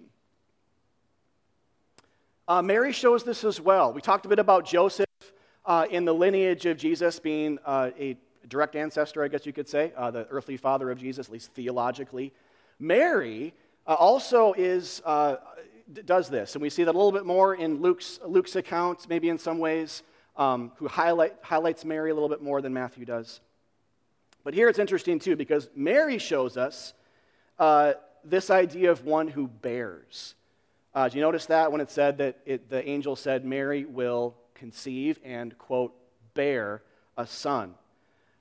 Uh, 2.48 2.62
Mary 2.62 2.92
shows 2.92 3.24
this 3.24 3.42
as 3.42 3.60
well. 3.60 3.92
We 3.92 4.00
talked 4.00 4.24
a 4.26 4.28
bit 4.28 4.38
about 4.38 4.64
Joseph 4.64 5.06
uh, 5.64 5.86
in 5.90 6.04
the 6.04 6.14
lineage 6.14 6.64
of 6.66 6.78
Jesus 6.78 7.18
being 7.18 7.58
uh, 7.66 7.90
a 7.98 8.16
direct 8.48 8.76
ancestor, 8.76 9.24
I 9.24 9.28
guess 9.28 9.44
you 9.44 9.52
could 9.52 9.68
say, 9.68 9.92
uh, 9.96 10.12
the 10.12 10.28
earthly 10.30 10.56
father 10.56 10.90
of 10.90 10.98
Jesus, 10.98 11.26
at 11.26 11.32
least 11.32 11.52
theologically. 11.54 12.32
Mary 12.78 13.52
uh, 13.88 13.94
also 13.94 14.52
is, 14.52 15.02
uh, 15.04 15.36
does 16.04 16.28
this, 16.28 16.54
and 16.54 16.62
we 16.62 16.70
see 16.70 16.84
that 16.84 16.94
a 16.94 16.98
little 16.98 17.10
bit 17.10 17.26
more 17.26 17.56
in 17.56 17.82
Luke's, 17.82 18.20
Luke's 18.24 18.54
account, 18.54 19.08
maybe 19.08 19.28
in 19.28 19.38
some 19.38 19.58
ways, 19.58 20.04
um, 20.36 20.72
who 20.76 20.88
highlight, 20.88 21.34
highlights 21.42 21.84
Mary 21.84 22.10
a 22.10 22.14
little 22.14 22.28
bit 22.28 22.42
more 22.42 22.60
than 22.60 22.72
Matthew 22.72 23.04
does. 23.04 23.40
But 24.44 24.54
here 24.54 24.68
it's 24.68 24.78
interesting 24.78 25.18
too, 25.18 25.36
because 25.36 25.68
Mary 25.74 26.18
shows 26.18 26.56
us 26.56 26.94
uh, 27.58 27.94
this 28.24 28.50
idea 28.50 28.90
of 28.90 29.04
one 29.04 29.28
who 29.28 29.48
bears. 29.48 30.34
Uh, 30.94 31.08
do 31.08 31.18
you 31.18 31.22
notice 31.22 31.46
that 31.46 31.72
when 31.72 31.80
it 31.80 31.90
said 31.90 32.18
that 32.18 32.38
it, 32.46 32.70
the 32.70 32.86
angel 32.88 33.16
said, 33.16 33.44
Mary 33.44 33.84
will 33.84 34.34
conceive 34.54 35.18
and, 35.24 35.56
quote, 35.58 35.94
bear 36.34 36.82
a 37.16 37.26
son? 37.26 37.74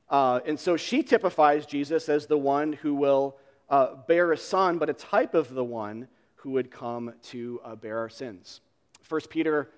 Uh, 0.09 0.39
and 0.45 0.59
so 0.59 0.77
she 0.77 1.01
typifies 1.01 1.65
Jesus 1.65 2.07
as 2.07 2.27
the 2.27 2.37
one 2.37 2.73
who 2.73 2.93
will 2.93 3.35
uh, 3.69 3.95
bear 4.07 4.31
a 4.31 4.37
son, 4.37 4.77
but 4.77 4.89
a 4.89 4.93
type 4.93 5.33
of 5.33 5.53
the 5.53 5.63
one 5.63 6.07
who 6.35 6.51
would 6.51 6.69
come 6.69 7.13
to 7.23 7.59
uh, 7.65 7.75
bear 7.75 7.97
our 7.97 8.09
sins. 8.09 8.61
1 9.09 9.21
Peter 9.29 9.69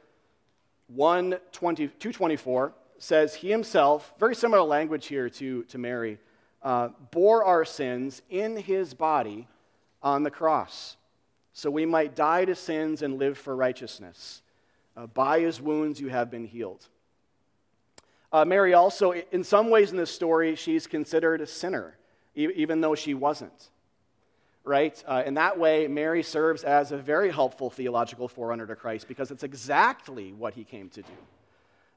1 0.87 1.37
20, 1.51 1.87
224 1.87 2.73
says, 2.99 3.35
He 3.35 3.49
himself, 3.49 4.13
very 4.19 4.35
similar 4.35 4.61
language 4.61 5.07
here 5.07 5.29
to, 5.29 5.63
to 5.63 5.77
Mary, 5.77 6.19
uh, 6.63 6.89
bore 7.11 7.43
our 7.43 7.65
sins 7.65 8.21
in 8.29 8.57
his 8.57 8.93
body 8.93 9.47
on 10.01 10.23
the 10.23 10.31
cross, 10.31 10.97
so 11.53 11.69
we 11.69 11.85
might 11.85 12.15
die 12.15 12.45
to 12.45 12.55
sins 12.55 13.01
and 13.01 13.19
live 13.19 13.37
for 13.37 13.55
righteousness. 13.55 14.41
Uh, 14.95 15.05
by 15.05 15.39
his 15.39 15.61
wounds 15.61 15.99
you 15.99 16.09
have 16.09 16.31
been 16.31 16.45
healed. 16.45 16.87
Uh, 18.31 18.43
Mary 18.43 18.73
also, 18.73 19.13
in 19.13 19.43
some 19.43 19.69
ways 19.69 19.91
in 19.91 19.97
this 19.97 20.11
story, 20.11 20.55
she's 20.55 20.87
considered 20.87 21.39
a 21.39 21.47
sinner, 21.47 21.95
e- 22.35 22.49
even 22.55 22.81
though 22.81 22.95
she 22.95 23.13
wasn't. 23.13 23.69
Right? 24.67 25.01
Uh, 25.07 25.23
in 25.25 25.35
that 25.35 25.57
way, 25.57 25.87
Mary 25.87 26.21
serves 26.21 26.65
as 26.65 26.91
a 26.91 26.97
very 26.97 27.31
helpful 27.31 27.69
theological 27.69 28.27
forerunner 28.27 28.67
to 28.67 28.75
Christ 28.75 29.07
because 29.07 29.31
it's 29.31 29.43
exactly 29.43 30.33
what 30.33 30.53
he 30.53 30.65
came 30.65 30.89
to 30.89 31.01
do. 31.01 31.13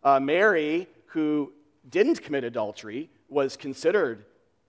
Uh, 0.04 0.20
Mary, 0.20 0.86
who 1.06 1.52
didn't 1.90 2.22
commit 2.22 2.44
adultery, 2.44 3.10
was 3.28 3.56
considered 3.56 4.24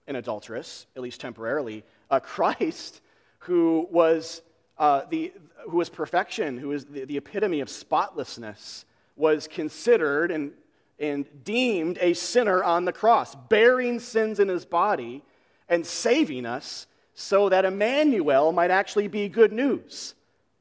an 0.08 0.16
adulteress, 0.16 0.88
at 0.96 1.04
least 1.04 1.22
temporarily. 1.22 1.84
Uh, 2.10 2.20
Christ, 2.20 3.02
who 3.40 3.88
was, 3.92 4.42
uh, 4.80 5.04
the, 5.12 5.32
who 5.70 5.78
was 5.78 5.90
perfection, 5.90 6.58
who 6.58 6.70
was 6.70 6.86
the, 6.86 7.06
the 7.06 7.18
epitome 7.18 7.60
of 7.60 7.70
spotlessness, 7.70 8.86
was 9.16 9.48
considered 9.48 10.32
and, 10.32 10.54
and 10.98 11.26
deemed 11.44 12.00
a 12.02 12.16
sinner 12.16 12.64
on 12.64 12.86
the 12.86 12.94
cross, 12.94 13.36
bearing 13.36 14.00
sins 14.00 14.40
in 14.40 14.48
his 14.48 14.66
body 14.66 15.22
and 15.70 15.86
saving 15.86 16.48
us 16.48 16.88
so 17.22 17.50
that 17.50 17.66
Emmanuel 17.66 18.52
might 18.52 18.72
actually 18.72 19.08
be 19.08 19.30
good 19.30 19.54
news 19.54 20.16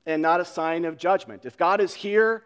and 0.07 0.21
not 0.21 0.41
a 0.41 0.45
sign 0.45 0.85
of 0.85 0.97
judgment. 0.97 1.45
If 1.45 1.57
God 1.57 1.81
is 1.81 1.95
here 1.95 2.43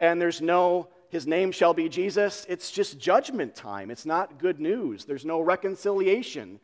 and 0.00 0.20
there's 0.20 0.40
no 0.40 0.88
his 1.08 1.26
name 1.26 1.52
shall 1.52 1.72
be 1.72 1.88
Jesus, 1.88 2.44
it's 2.48 2.70
just 2.70 2.98
judgment 2.98 3.54
time. 3.54 3.90
It's 3.90 4.04
not 4.04 4.38
good 4.38 4.60
news. 4.60 5.04
There's 5.04 5.24
no 5.24 5.40
reconciliation 5.40 6.60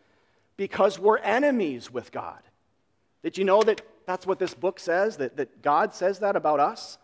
because 0.57 0.99
we're 0.99 1.19
enemies 1.19 1.91
with 1.91 2.11
God. 2.11 2.41
Did 3.23 3.39
you 3.39 3.45
know 3.45 3.63
that 3.63 3.83
that's 4.05 4.27
what 4.27 4.39
this 4.39 4.53
book 4.53 4.81
says? 4.81 5.17
That, 5.19 5.37
that 5.37 5.63
God 5.63 5.95
says 5.95 6.19
that 6.19 6.35
about 6.35 6.59
us? 6.59 6.99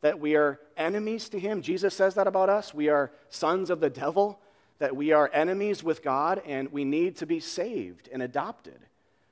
That 0.00 0.18
we 0.18 0.34
are 0.34 0.58
enemies 0.76 1.28
to 1.28 1.38
Him? 1.38 1.60
Jesus 1.60 1.94
says 1.94 2.14
that 2.14 2.26
about 2.26 2.48
us? 2.48 2.72
We 2.72 2.88
are 2.88 3.12
sons 3.28 3.68
of 3.68 3.80
the 3.80 3.90
devil? 3.90 4.40
That 4.78 4.96
we 4.96 5.12
are 5.12 5.30
enemies 5.32 5.84
with 5.84 6.02
God 6.02 6.40
and 6.46 6.72
we 6.72 6.84
need 6.84 7.16
to 7.16 7.26
be 7.26 7.38
saved 7.38 8.08
and 8.10 8.22
adopted. 8.22 8.80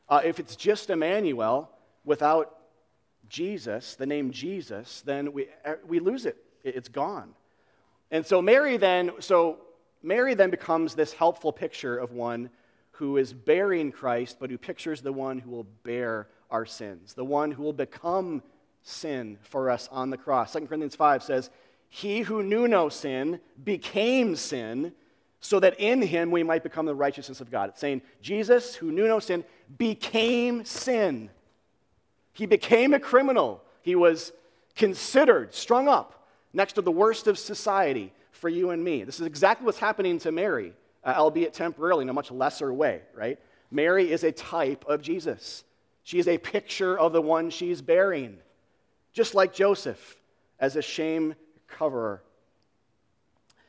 Uh, 0.08 0.20
if 0.24 0.38
it's 0.38 0.56
just 0.56 0.90
Emmanuel 0.90 1.70
without 2.04 2.56
Jesus, 3.28 3.96
the 3.96 4.06
name 4.06 4.30
Jesus, 4.30 5.02
then 5.02 5.32
we, 5.32 5.48
we 5.86 5.98
lose 5.98 6.26
it. 6.26 6.36
It's 6.62 6.88
gone. 6.88 7.34
And 8.10 8.24
so 8.24 8.40
Mary 8.40 8.76
then, 8.76 9.12
so 9.18 9.58
Mary 10.02 10.34
then 10.34 10.50
becomes 10.50 10.94
this 10.94 11.12
helpful 11.12 11.52
picture 11.52 11.96
of 11.98 12.12
one 12.12 12.50
who 12.92 13.16
is 13.16 13.32
bearing 13.32 13.92
Christ, 13.92 14.36
but 14.40 14.50
who 14.50 14.58
pictures 14.58 15.02
the 15.02 15.12
one 15.12 15.38
who 15.38 15.50
will 15.50 15.66
bear 15.82 16.28
our 16.50 16.64
sins, 16.64 17.14
the 17.14 17.24
one 17.24 17.50
who 17.50 17.62
will 17.62 17.72
become 17.72 18.42
sin 18.82 19.38
for 19.42 19.70
us 19.70 19.88
on 19.90 20.10
the 20.10 20.16
cross. 20.16 20.52
2 20.52 20.60
Corinthians 20.60 20.94
5 20.94 21.22
says, 21.22 21.50
He 21.88 22.20
who 22.20 22.42
knew 22.42 22.68
no 22.68 22.88
sin 22.88 23.40
became 23.62 24.36
sin 24.36 24.92
so 25.46 25.60
that 25.60 25.78
in 25.78 26.02
him 26.02 26.30
we 26.30 26.42
might 26.42 26.62
become 26.62 26.86
the 26.86 26.94
righteousness 26.94 27.40
of 27.40 27.50
God. 27.50 27.70
It's 27.70 27.80
saying 27.80 28.02
Jesus, 28.20 28.74
who 28.74 28.90
knew 28.90 29.06
no 29.06 29.20
sin, 29.20 29.44
became 29.78 30.64
sin. 30.64 31.30
He 32.32 32.46
became 32.46 32.94
a 32.94 33.00
criminal. 33.00 33.62
He 33.82 33.94
was 33.94 34.32
considered, 34.74 35.54
strung 35.54 35.88
up 35.88 36.26
next 36.52 36.74
to 36.74 36.82
the 36.82 36.90
worst 36.90 37.26
of 37.26 37.38
society 37.38 38.12
for 38.32 38.48
you 38.48 38.70
and 38.70 38.82
me. 38.82 39.04
This 39.04 39.20
is 39.20 39.26
exactly 39.26 39.64
what's 39.64 39.78
happening 39.78 40.18
to 40.20 40.32
Mary, 40.32 40.72
uh, 41.04 41.14
albeit 41.16 41.54
temporarily 41.54 42.02
in 42.02 42.08
a 42.08 42.12
much 42.12 42.30
lesser 42.30 42.72
way, 42.72 43.02
right? 43.14 43.38
Mary 43.70 44.10
is 44.10 44.24
a 44.24 44.32
type 44.32 44.84
of 44.86 45.02
Jesus. 45.02 45.64
She 46.02 46.18
is 46.18 46.28
a 46.28 46.38
picture 46.38 46.98
of 46.98 47.12
the 47.12 47.22
one 47.22 47.50
she's 47.50 47.80
bearing, 47.80 48.38
just 49.12 49.34
like 49.34 49.54
Joseph 49.54 50.16
as 50.60 50.76
a 50.76 50.82
shame 50.82 51.34
coverer. 51.68 52.22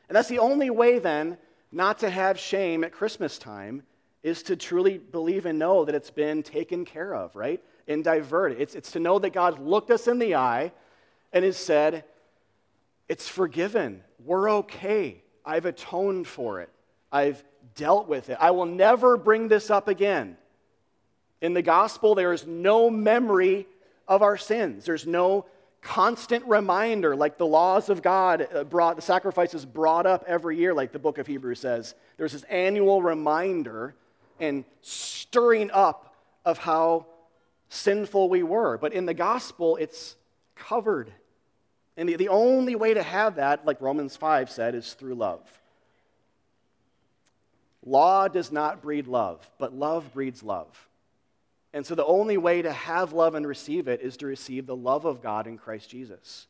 And 0.08 0.16
that's 0.16 0.28
the 0.28 0.38
only 0.38 0.70
way 0.70 0.98
then 0.98 1.36
not 1.70 1.98
to 2.00 2.10
have 2.10 2.38
shame 2.38 2.84
at 2.84 2.92
Christmas 2.92 3.38
time 3.38 3.82
is 4.22 4.42
to 4.44 4.56
truly 4.56 4.98
believe 4.98 5.46
and 5.46 5.58
know 5.58 5.84
that 5.84 5.94
it's 5.94 6.10
been 6.10 6.42
taken 6.42 6.84
care 6.84 7.14
of, 7.14 7.34
right? 7.36 7.62
And 7.86 8.02
diverted. 8.02 8.60
It's, 8.60 8.74
it's 8.74 8.92
to 8.92 9.00
know 9.00 9.18
that 9.18 9.32
God 9.32 9.58
looked 9.58 9.90
us 9.90 10.08
in 10.08 10.18
the 10.18 10.34
eye 10.34 10.72
and 11.32 11.44
has 11.44 11.56
said, 11.56 12.04
it's 13.08 13.28
forgiven. 13.28 14.02
We're 14.24 14.50
okay. 14.50 15.22
I've 15.44 15.66
atoned 15.66 16.26
for 16.26 16.60
it. 16.60 16.70
I've 17.10 17.42
dealt 17.74 18.08
with 18.08 18.28
it. 18.28 18.36
I 18.40 18.50
will 18.50 18.66
never 18.66 19.16
bring 19.16 19.48
this 19.48 19.70
up 19.70 19.88
again. 19.88 20.36
In 21.40 21.54
the 21.54 21.62
gospel, 21.62 22.14
there 22.14 22.32
is 22.32 22.46
no 22.46 22.90
memory 22.90 23.66
of 24.06 24.22
our 24.22 24.36
sins. 24.36 24.84
There's 24.84 25.06
no 25.06 25.46
constant 25.80 26.44
reminder, 26.46 27.16
like 27.16 27.38
the 27.38 27.46
laws 27.46 27.88
of 27.88 28.02
God 28.02 28.46
uh, 28.52 28.64
brought, 28.64 28.96
the 28.96 29.02
sacrifices 29.02 29.64
brought 29.64 30.06
up 30.06 30.24
every 30.26 30.56
year, 30.56 30.74
like 30.74 30.92
the 30.92 30.98
book 30.98 31.18
of 31.18 31.26
Hebrews 31.26 31.60
says. 31.60 31.94
There's 32.16 32.32
this 32.32 32.44
annual 32.44 33.02
reminder 33.02 33.94
and 34.40 34.64
stirring 34.82 35.70
up 35.72 36.14
of 36.44 36.58
how 36.58 37.06
sinful 37.68 38.28
we 38.28 38.42
were. 38.42 38.78
But 38.78 38.92
in 38.92 39.06
the 39.06 39.14
gospel, 39.14 39.76
it's 39.76 40.16
covered 40.54 41.12
and 41.98 42.08
the, 42.08 42.14
the 42.14 42.28
only 42.28 42.76
way 42.76 42.94
to 42.94 43.02
have 43.02 43.34
that, 43.34 43.66
like 43.66 43.80
Romans 43.80 44.16
5 44.16 44.50
said, 44.50 44.76
is 44.76 44.94
through 44.94 45.16
love. 45.16 45.42
Law 47.84 48.28
does 48.28 48.52
not 48.52 48.80
breed 48.80 49.08
love, 49.08 49.50
but 49.58 49.74
love 49.74 50.14
breeds 50.14 50.44
love. 50.44 50.87
And 51.78 51.86
so 51.86 51.94
the 51.94 52.04
only 52.04 52.36
way 52.36 52.60
to 52.60 52.72
have 52.72 53.12
love 53.12 53.36
and 53.36 53.46
receive 53.46 53.86
it 53.86 54.00
is 54.00 54.16
to 54.16 54.26
receive 54.26 54.66
the 54.66 54.74
love 54.74 55.04
of 55.04 55.22
God 55.22 55.46
in 55.46 55.56
Christ 55.56 55.88
Jesus. 55.88 56.48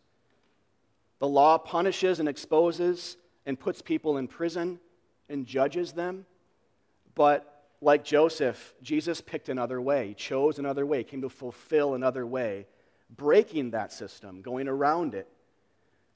The 1.18 1.28
law 1.28 1.58
punishes 1.58 2.18
and 2.18 2.26
exposes 2.26 3.18
and 3.44 3.60
puts 3.60 3.82
people 3.82 4.16
in 4.16 4.26
prison 4.26 4.80
and 5.28 5.44
judges 5.44 5.92
them. 5.92 6.24
But 7.14 7.66
like 7.82 8.04
Joseph, 8.04 8.72
Jesus 8.80 9.20
picked 9.20 9.50
another 9.50 9.82
way, 9.82 10.14
chose 10.14 10.58
another 10.58 10.86
way, 10.86 11.04
came 11.04 11.20
to 11.20 11.28
fulfill 11.28 11.92
another 11.92 12.26
way, 12.26 12.66
breaking 13.14 13.72
that 13.72 13.92
system, 13.92 14.40
going 14.40 14.66
around 14.66 15.14
it, 15.14 15.28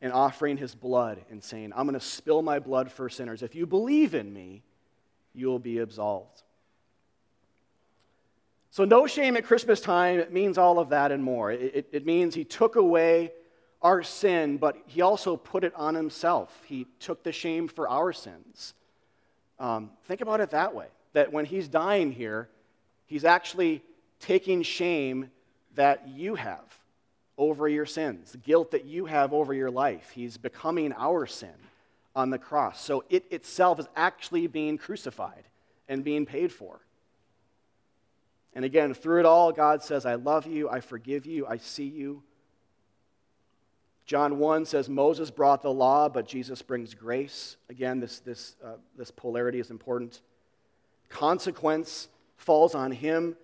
and 0.00 0.10
offering 0.10 0.56
his 0.56 0.74
blood 0.74 1.22
and 1.30 1.44
saying, 1.44 1.74
I'm 1.76 1.86
going 1.86 2.00
to 2.00 2.00
spill 2.00 2.40
my 2.40 2.60
blood 2.60 2.90
for 2.90 3.10
sinners. 3.10 3.42
If 3.42 3.54
you 3.54 3.66
believe 3.66 4.14
in 4.14 4.32
me, 4.32 4.62
you 5.34 5.48
will 5.48 5.58
be 5.58 5.80
absolved. 5.80 6.44
So, 8.72 8.86
no 8.86 9.06
shame 9.06 9.36
at 9.36 9.44
Christmas 9.44 9.82
time, 9.82 10.18
it 10.18 10.32
means 10.32 10.56
all 10.56 10.78
of 10.78 10.88
that 10.88 11.12
and 11.12 11.22
more. 11.22 11.52
It, 11.52 11.60
it, 11.74 11.88
it, 11.92 12.06
means 12.06 12.34
he 12.34 12.42
took 12.42 12.76
away 12.76 13.30
our 13.82 14.02
sin, 14.02 14.56
but 14.56 14.78
he 14.86 15.02
also 15.02 15.36
put 15.36 15.62
it 15.62 15.74
on 15.76 15.94
himself. 15.94 16.58
He 16.64 16.86
took 16.98 17.22
the 17.22 17.32
shame 17.32 17.68
for 17.68 17.86
our 17.86 18.14
sins. 18.14 18.72
Um, 19.58 19.90
think 20.06 20.22
about 20.22 20.40
it 20.40 20.52
that 20.52 20.74
way 20.74 20.86
that 21.12 21.30
when 21.30 21.44
he's 21.44 21.68
dying 21.68 22.12
here, 22.12 22.48
he's 23.04 23.26
actually 23.26 23.82
taking 24.20 24.62
shame 24.62 25.30
that 25.74 26.08
you 26.08 26.34
have 26.36 26.64
over 27.36 27.68
your 27.68 27.84
sins, 27.84 28.32
the 28.32 28.38
guilt 28.38 28.70
that 28.70 28.86
you 28.86 29.04
have 29.04 29.34
over 29.34 29.52
your 29.52 29.70
life. 29.70 30.12
He's 30.14 30.38
becoming 30.38 30.94
our 30.96 31.26
sin 31.26 31.50
on 32.16 32.30
the 32.30 32.38
cross. 32.38 32.82
So 32.82 33.04
it 33.10 33.26
itself 33.30 33.78
is 33.80 33.88
actually 33.96 34.46
being 34.46 34.78
crucified 34.78 35.44
and 35.90 36.02
being 36.02 36.24
paid 36.24 36.50
for. 36.50 36.80
And 38.54 38.64
again, 38.64 38.92
through 38.94 39.20
it 39.20 39.26
all, 39.26 39.52
God 39.52 39.82
says, 39.82 40.04
I 40.04 40.14
love 40.14 40.46
you, 40.46 40.68
I 40.68 40.80
forgive 40.80 41.26
you, 41.26 41.46
I 41.46 41.56
see 41.56 41.86
you. 41.86 42.22
John 44.04 44.38
1 44.38 44.66
says 44.66 44.88
Moses 44.88 45.30
brought 45.30 45.62
the 45.62 45.72
law, 45.72 46.08
but 46.08 46.26
Jesus 46.26 46.60
brings 46.60 46.92
grace. 46.92 47.56
Again, 47.70 48.00
this, 48.00 48.18
this, 48.20 48.56
uh, 48.62 48.74
this 48.96 49.10
polarity 49.10 49.60
is 49.60 49.70
important. 49.70 50.20
Consequence 51.08 52.08
falls 52.36 52.74
on 52.74 52.90
him. 52.90 53.36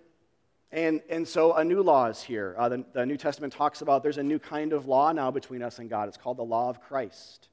And, 0.71 1.01
and 1.09 1.27
so 1.27 1.53
a 1.53 1.63
new 1.63 1.81
law 1.81 2.07
is 2.07 2.21
here. 2.21 2.55
Uh, 2.57 2.69
the, 2.69 2.85
the 2.93 3.05
New 3.05 3.17
Testament 3.17 3.53
talks 3.53 3.81
about 3.81 4.03
there's 4.03 4.17
a 4.17 4.23
new 4.23 4.37
kind 4.37 4.73
of 4.73 4.85
law 4.85 5.11
now 5.11 5.31
between 5.31 5.63
us 5.63 5.79
and 5.79 5.89
God. 5.89 6.07
It's 6.07 6.17
called 6.17 6.37
the 6.37 6.43
law 6.43 6.69
of 6.69 6.81
Christ. 6.81 7.47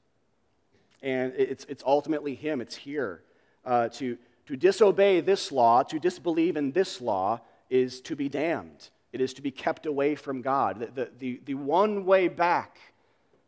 And 1.03 1.33
it's, 1.37 1.65
it's 1.67 1.83
ultimately 1.87 2.35
Him, 2.35 2.61
it's 2.61 2.77
here. 2.77 3.23
Uh, 3.65 3.89
to, 3.89 4.19
to 4.47 4.57
disobey 4.57 5.21
this 5.21 5.51
law, 5.51 5.83
to 5.83 5.99
disbelieve 5.99 6.57
in 6.57 6.73
this 6.73 7.01
law, 7.01 7.41
is 7.69 8.01
to 8.03 8.17
be 8.17 8.29
damned. 8.29 8.91
It 9.13 9.21
is 9.21 9.35
to 9.35 9.43
be 9.43 9.51
kept 9.51 9.87
away 9.87 10.15
from 10.15 10.43
God. 10.43 10.81
The, 10.81 10.87
the, 10.87 11.11
the, 11.19 11.41
the 11.47 11.55
one 11.55 12.05
way 12.05 12.29
back, 12.29 12.79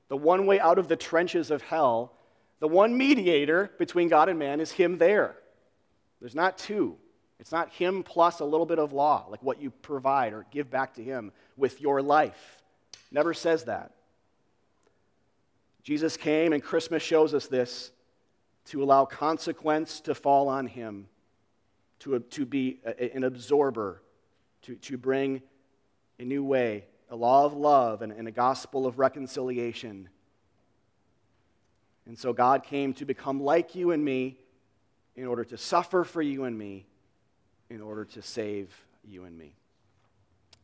the 0.09 0.17
one 0.17 0.47
way 0.47 0.59
out 0.59 0.79
of 0.79 0.89
the 0.89 0.97
trenches 0.97 1.51
of 1.51 1.63
hell, 1.63 2.13
the 2.61 2.69
one 2.69 2.97
mediator 2.97 3.71
between 3.79 4.09
God 4.09 4.29
and 4.29 4.39
man 4.39 4.61
is 4.61 4.73
Him 4.73 4.99
there. 4.99 5.37
There's 6.21 6.35
not 6.35 6.59
two. 6.59 6.97
It's 7.39 7.53
not 7.53 7.71
Him 7.71 8.03
plus 8.03 8.41
a 8.41 8.45
little 8.45 8.67
bit 8.67 8.79
of 8.79 8.93
law, 8.93 9.27
like 9.31 9.43
what 9.43 9.61
you 9.61 9.71
provide 9.71 10.33
or 10.33 10.47
give 10.51 10.71
back 10.71 10.95
to 10.95 11.05
Him 11.05 11.33
with 11.57 11.81
your 11.81 12.03
life. 12.03 12.63
Never 13.13 13.33
says 13.33 13.65
that. 13.65 13.93
Jesus 15.85 16.17
came, 16.17 16.53
and 16.53 16.63
Christmas 16.63 17.03
shows 17.03 17.33
us 17.33 17.47
this 17.47 17.93
to 18.69 18.83
allow 18.83 19.05
consequence 19.05 20.01
to 20.01 20.15
fall 20.15 20.49
on 20.49 20.67
him, 20.67 21.09
to, 22.01 22.19
to 22.19 22.45
be 22.45 22.81
a, 22.85 23.15
an 23.15 23.25
absorber, 23.25 24.03
to, 24.63 24.75
to 24.77 24.99
bring 24.99 25.43
a 26.19 26.25
new 26.25 26.45
way, 26.45 26.85
a 27.11 27.17
law 27.17 27.45
of 27.45 27.55
love, 27.55 28.03
and, 28.03 28.13
and 28.13 28.29
a 28.29 28.31
gospel 28.31 28.87
of 28.87 28.99
reconciliation. 28.99 30.09
And 32.07 32.19
so 32.19 32.33
God 32.33 32.63
came 32.63 32.93
to 32.95 33.05
become 33.05 33.41
like 33.43 33.75
you 33.75 33.91
and 33.91 34.05
me 34.05 34.39
in 35.17 35.27
order 35.27 35.45
to 35.45 35.57
suffer 35.57 36.05
for 36.05 36.23
you 36.23 36.45
and 36.45 36.57
me, 36.57 36.87
in 37.71 37.81
order 37.81 38.05
to 38.05 38.23
save 38.23 38.75
you 39.05 39.25
and 39.25 39.37
me. 39.37 39.55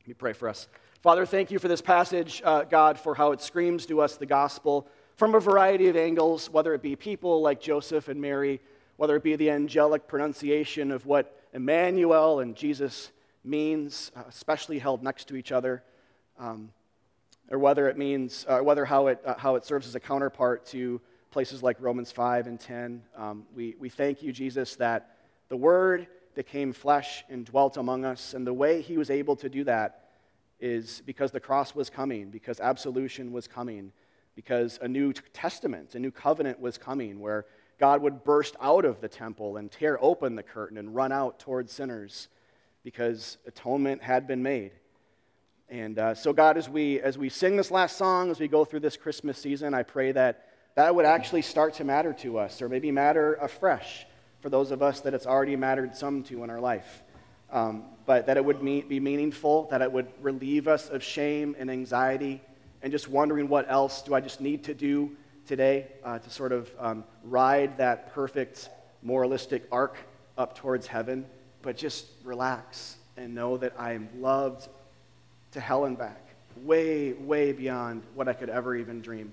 Let 0.00 0.08
me 0.08 0.14
pray 0.14 0.32
for 0.32 0.48
us. 0.48 0.68
Father, 1.00 1.26
thank 1.26 1.50
you 1.50 1.58
for 1.58 1.68
this 1.68 1.82
passage, 1.82 2.42
uh, 2.44 2.64
God, 2.64 2.98
for 2.98 3.14
how 3.14 3.32
it 3.32 3.40
screams 3.40 3.86
to 3.86 4.00
us 4.00 4.16
the 4.16 4.26
gospel 4.26 4.88
from 5.16 5.34
a 5.34 5.40
variety 5.40 5.88
of 5.88 5.96
angles, 5.96 6.50
whether 6.50 6.74
it 6.74 6.82
be 6.82 6.96
people 6.96 7.40
like 7.40 7.60
Joseph 7.60 8.08
and 8.08 8.20
Mary, 8.20 8.60
whether 8.96 9.16
it 9.16 9.22
be 9.22 9.36
the 9.36 9.50
angelic 9.50 10.06
pronunciation 10.06 10.90
of 10.90 11.06
what 11.06 11.40
Emmanuel 11.52 12.40
and 12.40 12.56
Jesus 12.56 13.12
means, 13.44 14.10
uh, 14.16 14.22
especially 14.28 14.78
held 14.78 15.02
next 15.02 15.28
to 15.28 15.36
each 15.36 15.52
other, 15.52 15.82
um, 16.38 16.70
or 17.50 17.58
whether 17.58 17.88
it 17.88 17.96
means, 17.96 18.44
uh, 18.48 18.58
whether 18.58 18.84
how 18.84 19.06
it, 19.08 19.20
uh, 19.24 19.34
how 19.36 19.54
it 19.54 19.64
serves 19.64 19.86
as 19.86 19.94
a 19.94 20.00
counterpart 20.00 20.66
to 20.66 21.00
places 21.30 21.62
like 21.62 21.76
Romans 21.80 22.10
5 22.10 22.46
and 22.46 22.58
10. 22.58 23.02
Um, 23.16 23.44
we, 23.54 23.76
we 23.78 23.88
thank 23.88 24.22
you, 24.22 24.32
Jesus, 24.32 24.76
that 24.76 25.16
the 25.48 25.56
Word 25.56 26.06
became 26.34 26.72
flesh 26.72 27.24
and 27.28 27.44
dwelt 27.44 27.76
among 27.76 28.04
us, 28.04 28.34
and 28.34 28.46
the 28.46 28.52
way 28.52 28.80
He 28.80 28.96
was 28.96 29.10
able 29.10 29.36
to 29.36 29.48
do 29.48 29.62
that 29.64 30.08
is 30.58 31.02
because 31.04 31.30
the 31.30 31.40
cross 31.40 31.74
was 31.74 31.90
coming, 31.90 32.30
because 32.30 32.58
absolution 32.58 33.30
was 33.32 33.46
coming 33.46 33.92
because 34.34 34.78
a 34.82 34.88
new 34.88 35.12
testament, 35.12 35.94
a 35.94 35.98
new 35.98 36.10
covenant 36.10 36.60
was 36.60 36.78
coming 36.78 37.20
where 37.20 37.46
God 37.78 38.02
would 38.02 38.24
burst 38.24 38.56
out 38.60 38.84
of 38.84 39.00
the 39.00 39.08
temple 39.08 39.56
and 39.56 39.70
tear 39.70 39.98
open 40.00 40.36
the 40.36 40.42
curtain 40.42 40.78
and 40.78 40.94
run 40.94 41.12
out 41.12 41.38
towards 41.38 41.72
sinners 41.72 42.28
because 42.82 43.38
atonement 43.46 44.02
had 44.02 44.26
been 44.26 44.42
made. 44.42 44.72
And 45.68 45.98
uh, 45.98 46.14
so, 46.14 46.32
God, 46.32 46.56
as 46.56 46.68
we, 46.68 47.00
as 47.00 47.16
we 47.16 47.28
sing 47.28 47.56
this 47.56 47.70
last 47.70 47.96
song, 47.96 48.30
as 48.30 48.38
we 48.38 48.48
go 48.48 48.64
through 48.64 48.80
this 48.80 48.96
Christmas 48.96 49.38
season, 49.38 49.74
I 49.74 49.82
pray 49.82 50.12
that 50.12 50.48
that 50.74 50.94
would 50.94 51.06
actually 51.06 51.42
start 51.42 51.74
to 51.74 51.84
matter 51.84 52.12
to 52.14 52.38
us, 52.38 52.60
or 52.60 52.68
maybe 52.68 52.90
matter 52.90 53.34
afresh 53.34 54.06
for 54.40 54.50
those 54.50 54.70
of 54.70 54.82
us 54.82 55.00
that 55.00 55.14
it's 55.14 55.26
already 55.26 55.56
mattered 55.56 55.96
some 55.96 56.22
to 56.24 56.44
in 56.44 56.50
our 56.50 56.60
life. 56.60 57.02
Um, 57.50 57.84
but 58.04 58.26
that 58.26 58.36
it 58.36 58.44
would 58.44 58.62
be 58.62 59.00
meaningful, 59.00 59.68
that 59.70 59.80
it 59.80 59.90
would 59.90 60.08
relieve 60.20 60.68
us 60.68 60.90
of 60.90 61.02
shame 61.02 61.56
and 61.58 61.70
anxiety 61.70 62.42
and 62.84 62.92
just 62.92 63.08
wondering 63.08 63.48
what 63.48 63.64
else 63.70 64.02
do 64.02 64.14
I 64.14 64.20
just 64.20 64.42
need 64.42 64.64
to 64.64 64.74
do 64.74 65.10
today 65.46 65.86
uh, 66.04 66.18
to 66.18 66.28
sort 66.28 66.52
of 66.52 66.70
um, 66.78 67.02
ride 67.24 67.78
that 67.78 68.12
perfect 68.12 68.68
moralistic 69.02 69.66
arc 69.72 69.96
up 70.36 70.54
towards 70.54 70.86
heaven, 70.86 71.24
but 71.62 71.78
just 71.78 72.04
relax 72.24 72.96
and 73.16 73.34
know 73.34 73.56
that 73.56 73.72
I 73.78 73.94
am 73.94 74.10
loved 74.20 74.68
to 75.52 75.60
hell 75.60 75.86
and 75.86 75.96
back, 75.96 76.20
way, 76.62 77.14
way 77.14 77.52
beyond 77.52 78.02
what 78.14 78.28
I 78.28 78.34
could 78.34 78.50
ever 78.50 78.76
even 78.76 79.00
dream. 79.00 79.32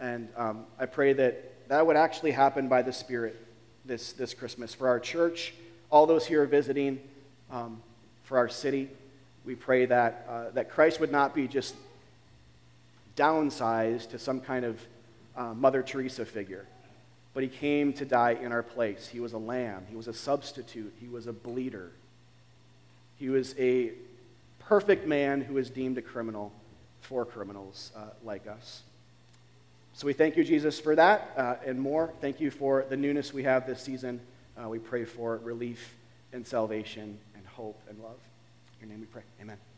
And 0.00 0.28
um, 0.36 0.64
I 0.76 0.86
pray 0.86 1.12
that 1.12 1.68
that 1.68 1.86
would 1.86 1.96
actually 1.96 2.32
happen 2.32 2.66
by 2.66 2.82
the 2.82 2.92
Spirit 2.92 3.40
this, 3.84 4.14
this 4.14 4.34
Christmas 4.34 4.74
for 4.74 4.88
our 4.88 4.98
church, 4.98 5.54
all 5.90 6.06
those 6.06 6.26
here 6.26 6.44
visiting, 6.44 6.98
um, 7.52 7.80
for 8.24 8.36
our 8.36 8.48
city. 8.48 8.90
We 9.44 9.54
pray 9.54 9.86
that, 9.86 10.26
uh, 10.28 10.50
that 10.54 10.70
Christ 10.70 10.98
would 10.98 11.12
not 11.12 11.36
be 11.36 11.46
just 11.46 11.76
downsized 13.16 14.10
to 14.10 14.18
some 14.18 14.40
kind 14.40 14.64
of 14.64 14.80
uh, 15.36 15.54
Mother 15.54 15.82
Teresa 15.82 16.24
figure. 16.24 16.66
But 17.32 17.42
he 17.42 17.48
came 17.48 17.92
to 17.94 18.04
die 18.04 18.38
in 18.40 18.52
our 18.52 18.62
place. 18.62 19.08
He 19.08 19.20
was 19.20 19.32
a 19.32 19.38
lamb, 19.38 19.86
he 19.88 19.96
was 19.96 20.08
a 20.08 20.14
substitute, 20.14 20.94
he 21.00 21.08
was 21.08 21.26
a 21.26 21.32
bleeder. 21.32 21.90
He 23.16 23.28
was 23.28 23.54
a 23.58 23.92
perfect 24.58 25.06
man 25.06 25.40
who 25.40 25.54
was 25.54 25.70
deemed 25.70 25.98
a 25.98 26.02
criminal 26.02 26.52
for 27.00 27.24
criminals 27.24 27.92
uh, 27.96 28.00
like 28.24 28.46
us. 28.46 28.82
So 29.92 30.06
we 30.06 30.12
thank 30.12 30.36
you, 30.36 30.42
Jesus, 30.42 30.80
for 30.80 30.96
that 30.96 31.32
uh, 31.36 31.56
and 31.64 31.80
more. 31.80 32.12
Thank 32.20 32.40
you 32.40 32.50
for 32.50 32.84
the 32.88 32.96
newness 32.96 33.32
we 33.32 33.44
have 33.44 33.66
this 33.66 33.80
season. 33.80 34.20
Uh, 34.60 34.68
we 34.68 34.78
pray 34.78 35.04
for 35.04 35.38
relief 35.38 35.94
and 36.32 36.44
salvation 36.44 37.18
and 37.36 37.46
hope 37.46 37.80
and 37.88 37.98
love. 38.00 38.18
In 38.80 38.88
your 38.88 38.96
name 38.96 39.00
we 39.00 39.06
pray. 39.06 39.22
Amen. 39.40 39.73